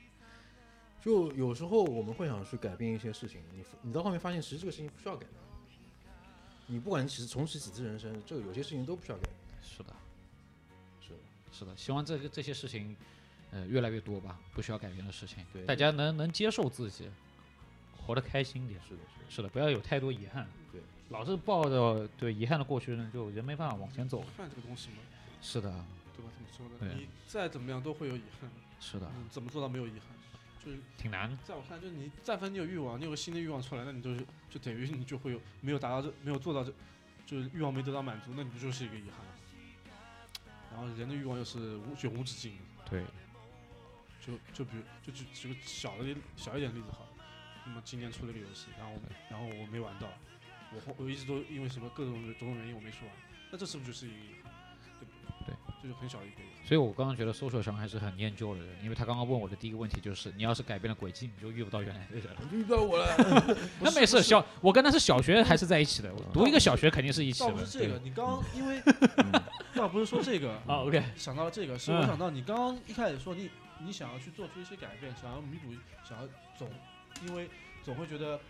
[1.01, 5.31] 就有时候我们会想去改变一些事情，你你到后面发现，其实这个事情不需要改变。
[6.67, 9.35] 你不管你其实重启几次人生，这个有些事情都不需要改变。
[9.63, 9.95] 是的，
[11.01, 11.17] 是的，
[11.51, 12.95] 是的，希望这个这些事情，
[13.51, 17.11] 呃，越来越多吧，不需要改变的事情，对大家能能接受自己，
[17.97, 18.79] 活得开心点。
[18.87, 20.47] 是的，是的，是的，不要有太多遗憾。
[20.71, 24.23] 对，老是抱着对遗憾的过去呢，就人没办法往前走。
[24.37, 24.97] 看这个东西嘛，
[25.41, 25.71] 是的，
[26.15, 26.31] 对吧？
[26.37, 26.95] 怎么说对呢？
[26.99, 30.03] 你再怎么样都会有遗憾，是的，嗯，怎么做到没有遗憾？
[30.65, 31.39] 就是挺难。
[31.45, 34.21] 在我看来，就是你但凡你有欲望，你有个新的欲望出来，那你就是
[34.51, 36.73] 就等于你就会有没有达到这没有做到这，
[37.25, 39.33] 就是欲望没得到满足，那你不就是一个遗憾吗？
[40.71, 43.05] 然后人的欲望又是无永无止境的，对，
[44.29, 47.09] 就就比如就举举个小的例小一点的例子好了，
[47.65, 49.01] 那么今年出了个游戏，然后我
[49.31, 50.07] 然后我没玩到，
[50.75, 53.15] 我后我一直都因为什么各种种种原因我没去玩，
[53.51, 54.53] 那这是不是就是一个遗憾？
[55.01, 55.13] 对不
[55.47, 55.55] 对？
[55.55, 56.67] 对，这就很小的一个遗憾。
[56.69, 62.41] 所以我刚刚觉得搜索上还是很念旧的人，因为他刚刚问我的第一个问题就是，你要是改变了轨迹，你就遇不到原来的人了。
[62.43, 63.07] 你就遇到我了。
[63.81, 67.55] 那没事，小我跟他是小学还是在一起的，我读一个小学肯定是一起倒的。
[67.55, 68.83] 不是这个，你刚刚因为
[69.17, 69.33] 嗯
[69.75, 73.49] 倒不是说这个，啊，OK，想到了这个，是嗯我想到你刚刚一开始说你
[73.81, 75.73] 你想要去做出一些改变，想要弥补，
[76.09, 76.71] 想要总，
[77.27, 77.49] 因为
[77.85, 78.41] 总会觉得，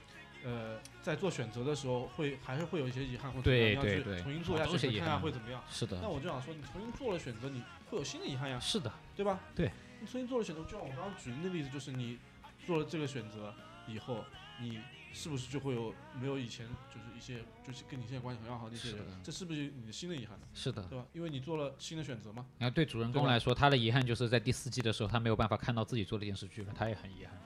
[0.45, 4.15] 呃，在做选择的时候会还是会有一些遗憾或者对怎么样，你要对。
[4.15, 5.63] 对去重新做一下选择，看看会怎么样。
[5.71, 5.99] 是的。
[6.01, 9.41] 那，我就想说，你重新做了选择，你会有新的遗憾呀，是的，对吧？
[9.55, 9.71] 对，
[10.01, 12.19] 你重新做了选择，就像我刚刚举的那例子，就是你
[12.67, 13.55] 做了这个选择
[13.87, 14.25] 以后，
[14.61, 14.81] 你
[15.13, 20.47] 是不是就会有没有以前就是一些就是跟你现在关系很要好的一些人是，这是不是你的新的遗憾呢？
[20.55, 20.83] 是的。
[20.85, 21.07] 对吧？
[21.13, 22.47] 因为你做了新的选择嘛。
[22.59, 27.37] 然后对主人公来说，他的遗憾就是在第四季的时候，他没有办法看到自己做的电视剧了，他也很遗憾，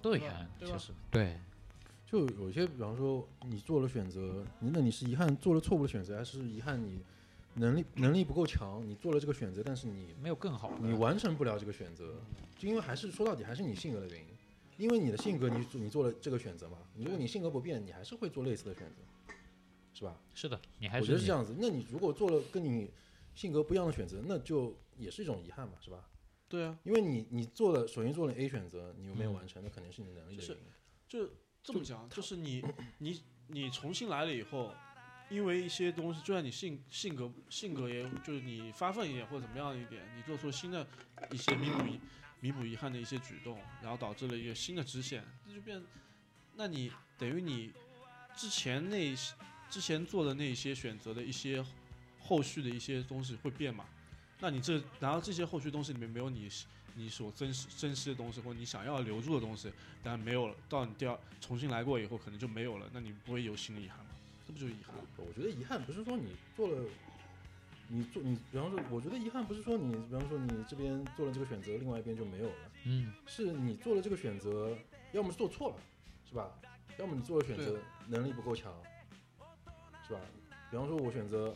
[0.00, 1.38] 都有遗憾，对其实对，
[2.06, 7.02] 就有些，比方说你做了选择，你那你是遗憾做了错误的选择，还是遗憾你
[7.54, 10.72] 能力能力不够强，你做了这个选择，但是你没有更好。
[10.80, 12.14] 你完成不了这个选择，
[12.58, 14.26] 就因为还是说到底还是你性格的原因，
[14.76, 19.34] 因为你的性格你你做了这个选择嘛，如果你性格不变，你还是会做类似的选择，
[19.92, 20.20] 是吧？
[20.34, 21.54] 是的，你还是我觉得是这样子。
[21.58, 22.90] 那你如果做了跟你
[23.34, 26.08] 性格不一样的选择，那就也是一种遗憾嘛，是吧？
[26.48, 30.68] 对啊，因为你你做了首先做了 A 选择，你又没有嗯完成，那肯定是你能力的就是原因。
[31.08, 31.30] 就
[31.62, 32.62] 这么讲，就是你
[32.98, 34.70] 你你重新来了以后，
[35.30, 40.86] 因为一些东西，就算你性性格性格也就是你发奋一点或者怎么样一点，你做出新的
[41.30, 41.98] 一些弥补遗
[42.42, 45.80] 弥补遗憾的一些举动，然后导致了一个新的支线，这就变，
[46.56, 47.72] 那你等于你
[48.36, 49.34] 之前那些
[49.70, 51.64] 之前做的那些选择的一些
[52.18, 53.84] 后续的一些东西会变嘛？
[54.40, 56.48] 那你这然后这些后续东西里面没有你
[56.96, 59.72] 你所珍视珍惜的东西，或你想要留住的东西，
[60.02, 64.10] 但没有了，到你第二重新来过以后，可能就没有了，那你不会有新的遗憾吗？
[64.44, 64.96] 这不就是遗憾？
[65.16, 66.84] 我觉得遗憾不是说你做了，
[67.94, 74.74] 你做你，比方说，我觉得遗憾不是说你，比方说你这边做了这个选择，另外一边就没有了，嗯，是你做了这个选择，
[75.12, 75.76] 要么是做错了，
[76.26, 76.50] 是吧？
[76.96, 77.78] 要么你做了选择
[78.08, 78.72] 能力不够强，
[80.08, 80.20] 是吧？
[80.70, 81.54] 比方说，我选择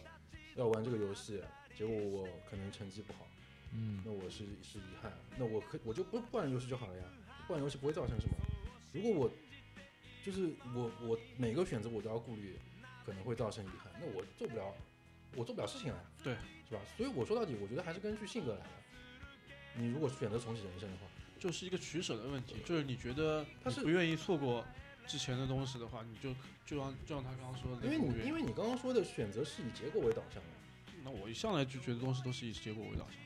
[0.56, 1.42] 要玩这个游戏，
[1.74, 3.26] 结果我可能成绩不好，
[3.72, 7.04] 嗯，那我是是遗憾，那我可我就不不玩游戏就好了呀，
[7.46, 8.34] 不玩游戏不会造成什么。
[8.92, 9.30] 如果我
[10.22, 12.58] 就是我我每个选择我都要顾虑，
[13.06, 14.74] 可能会造成遗憾，那我做不了，
[15.36, 16.34] 我做不了事情啊，对，
[16.68, 16.80] 是吧？
[16.96, 18.66] 所以我说到底，我觉得还是根据性格来的。
[19.74, 21.06] 你如果选择重启人生的话，
[21.38, 24.64] 就是一个取舍的问题，就是你觉得他是不愿意错过
[25.06, 26.34] 之前的东西的话，你就
[26.64, 30.48] 就让就让他刚刚说的，因为你因为为你刚刚说的选择是以结果为导向的，
[31.04, 33.20] 那我一上来就觉得东西都是以结果为导向，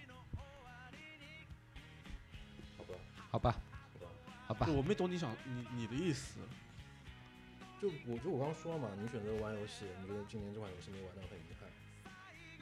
[2.77, 2.95] 好吧，
[3.31, 3.61] 好吧，
[3.95, 4.11] 好吧。
[4.49, 6.41] 好吧就，我没懂你想你你的意思，
[7.81, 11.60] 就我就我刚刚说了嘛，你选择玩游戏，你觉得今年这款游戏没玩到很遗憾，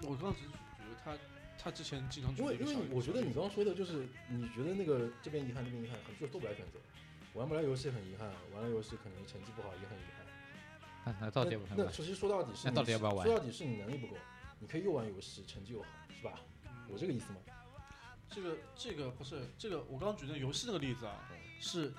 [0.02, 1.16] 我刚刚只是觉得他
[1.58, 6.78] 他之前经常因为因为我觉得你刚刚说的就是你觉得那个这边遗憾这边遗憾，很就做不来选择，
[7.34, 10.26] 玩不来游戏很遗憾，玩了游戏可能成绩不好也很遗憾。
[11.04, 11.78] 那那到底要不要玩？
[11.78, 14.16] 那那其实说到底是那你到底要不要玩说到底是你能力不够，
[14.60, 16.40] 你可以又玩游戏，成绩又好，是吧？
[16.88, 17.38] 我这个意思吗？
[18.30, 21.92] 这个这个不是这个，我刚刚举的游戏那个例子啊嗯，是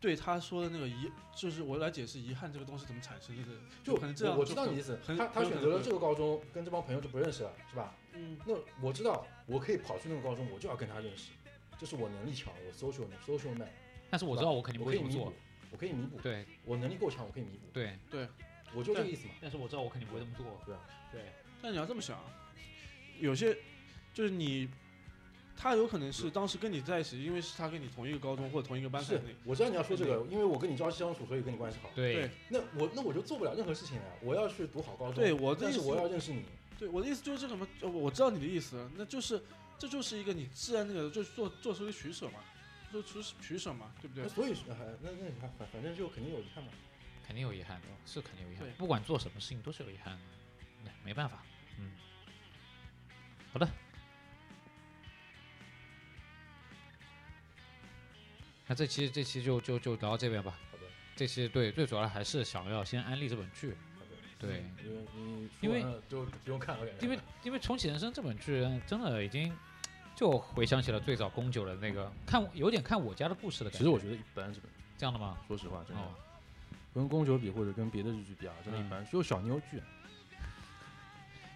[0.00, 3.42] 对他说的那个遗，就是我来解释遗憾这个东西怎么产生的，
[3.82, 7.94] 就可能这样我我知道你的意思，他他选择了这个高中，跟这帮朋友就不认识了，是吧？
[8.12, 11.32] 嗯，那我知道，我可以跑去那个高中，我就要跟他认识，
[11.78, 13.68] 这是我能力强，我 social social man，
[14.10, 15.32] 但是我知道我肯定我可以弥补不会这么做。，
[15.70, 17.98] 我可以弥补，对我能力够强，我可以弥补，对，
[18.74, 19.34] 我就这个意思嘛。
[19.40, 20.46] 但是我知道我肯定不会这么做。
[20.64, 20.80] 对啊
[21.10, 21.22] 对，
[21.60, 22.18] 但你要这么想，
[23.18, 23.56] 有些
[24.14, 24.68] 就是你
[25.60, 31.90] 他有可能是当时跟你在一起，因为是他跟你同一个高中或者同一个班才是，我知道你要说这个，因为我跟你朝夕相处，所以跟你关系好。
[31.96, 35.16] 对对那我那我就做不了任何事情了，我要去读好高中。
[35.16, 36.44] 对我的但是意思我要认识你。
[36.78, 39.42] 对，我的意思就是这个嘛，呃我我知道你的意思，那就是
[39.76, 42.38] 这就是一个你自然那个就是做做出一个取舍嘛，
[42.92, 44.28] 做出取舍嘛，对不对那？
[44.28, 44.54] 所以
[45.02, 46.70] 那那反反反正就肯定有遗憾嘛。
[47.26, 48.70] 肯定有遗憾，是肯定有遗憾对。
[48.78, 50.20] 不管做什么事情都是有遗憾的，
[50.84, 51.42] 那没办法。
[51.78, 51.90] 嗯，
[53.52, 53.68] 好的。
[58.68, 60.52] 那这期这期就就就聊到这边吧。
[60.70, 60.84] 好的，
[61.16, 63.74] 这期对最主要的还是想要先安利这本剧。
[64.38, 69.52] 对，因为你因为就不用看了，因为因为重启人生这本剧真的已经
[70.14, 73.78] 就回想起了最早宫九的那个看有点看我家的故事的感觉。
[73.78, 75.38] 其实我觉得一般，这本这样的吗？
[75.48, 76.14] 说实话，真的哦，
[76.94, 79.82] 跟宫九比或者跟别的日剧比啊，真的一般，就小妞剧，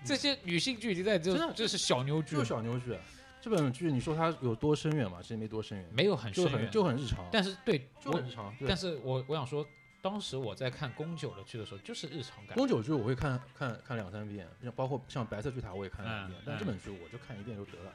[0.05, 2.97] 这些女性剧已经在就真的这是小妞剧就，小妞剧。
[3.43, 5.19] 这本剧你说它有多深远嘛？
[5.21, 8.55] 其实没多深远，没有很深远，就很就很日常，但是对就很日常。
[8.67, 9.67] 但是我我想说，
[10.01, 12.57] 当时我在看宫九的剧的时候，就是日常感。
[12.57, 17.93] 宫九剧我会看看看两三遍，像包括像白色巨塔我也看了两遍，嗯但这本剧我就看一遍就得了，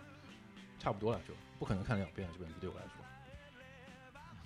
[0.77, 2.91] 差不多了就不可能看两遍这本剧对我来说。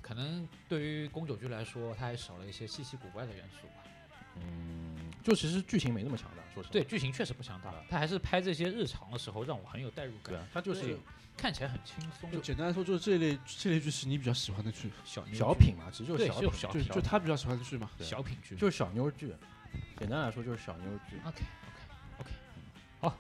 [0.04, 3.84] 可能对于宫九剧来说，它还少了一些稀奇古怪的元素吧。
[4.36, 6.74] 嗯，就其实剧情没那么强大，说实话。
[6.74, 10.98] 对，剧情确实不强大，他还是拍这些日常的时候让我很有代入感，对啊，它就是
[11.38, 12.32] 看起来很轻松。
[12.32, 17.90] 就简单来说，就是这类这类剧是你比较喜欢的剧，小小品嘛，其实就是小品，就小就就他比较喜欢的剧嘛。
[18.00, 18.56] 小品剧。
[18.56, 19.34] 就是小妞剧。
[19.98, 21.16] 简单来说就是小妞剧。
[21.24, 21.44] OK
[22.20, 22.32] OK OK，
[23.00, 23.18] 好，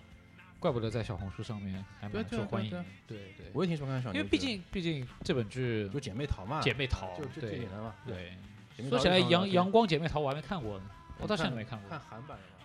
[0.59, 2.85] 怪不得在小红书上面还蛮受欢迎对啊。
[3.07, 7.95] 对对，我也挺喜欢看小妞剧，因为毕竟毕竟这本剧就姐妹淘嘛，姐妹淘就就最简单嘛。
[8.05, 8.35] 对，
[8.89, 10.85] 说起来阳阳光姐妹淘我还没看过呢，
[11.21, 11.89] 我到现在看没看过。
[11.89, 12.60] 看韩版的嘛。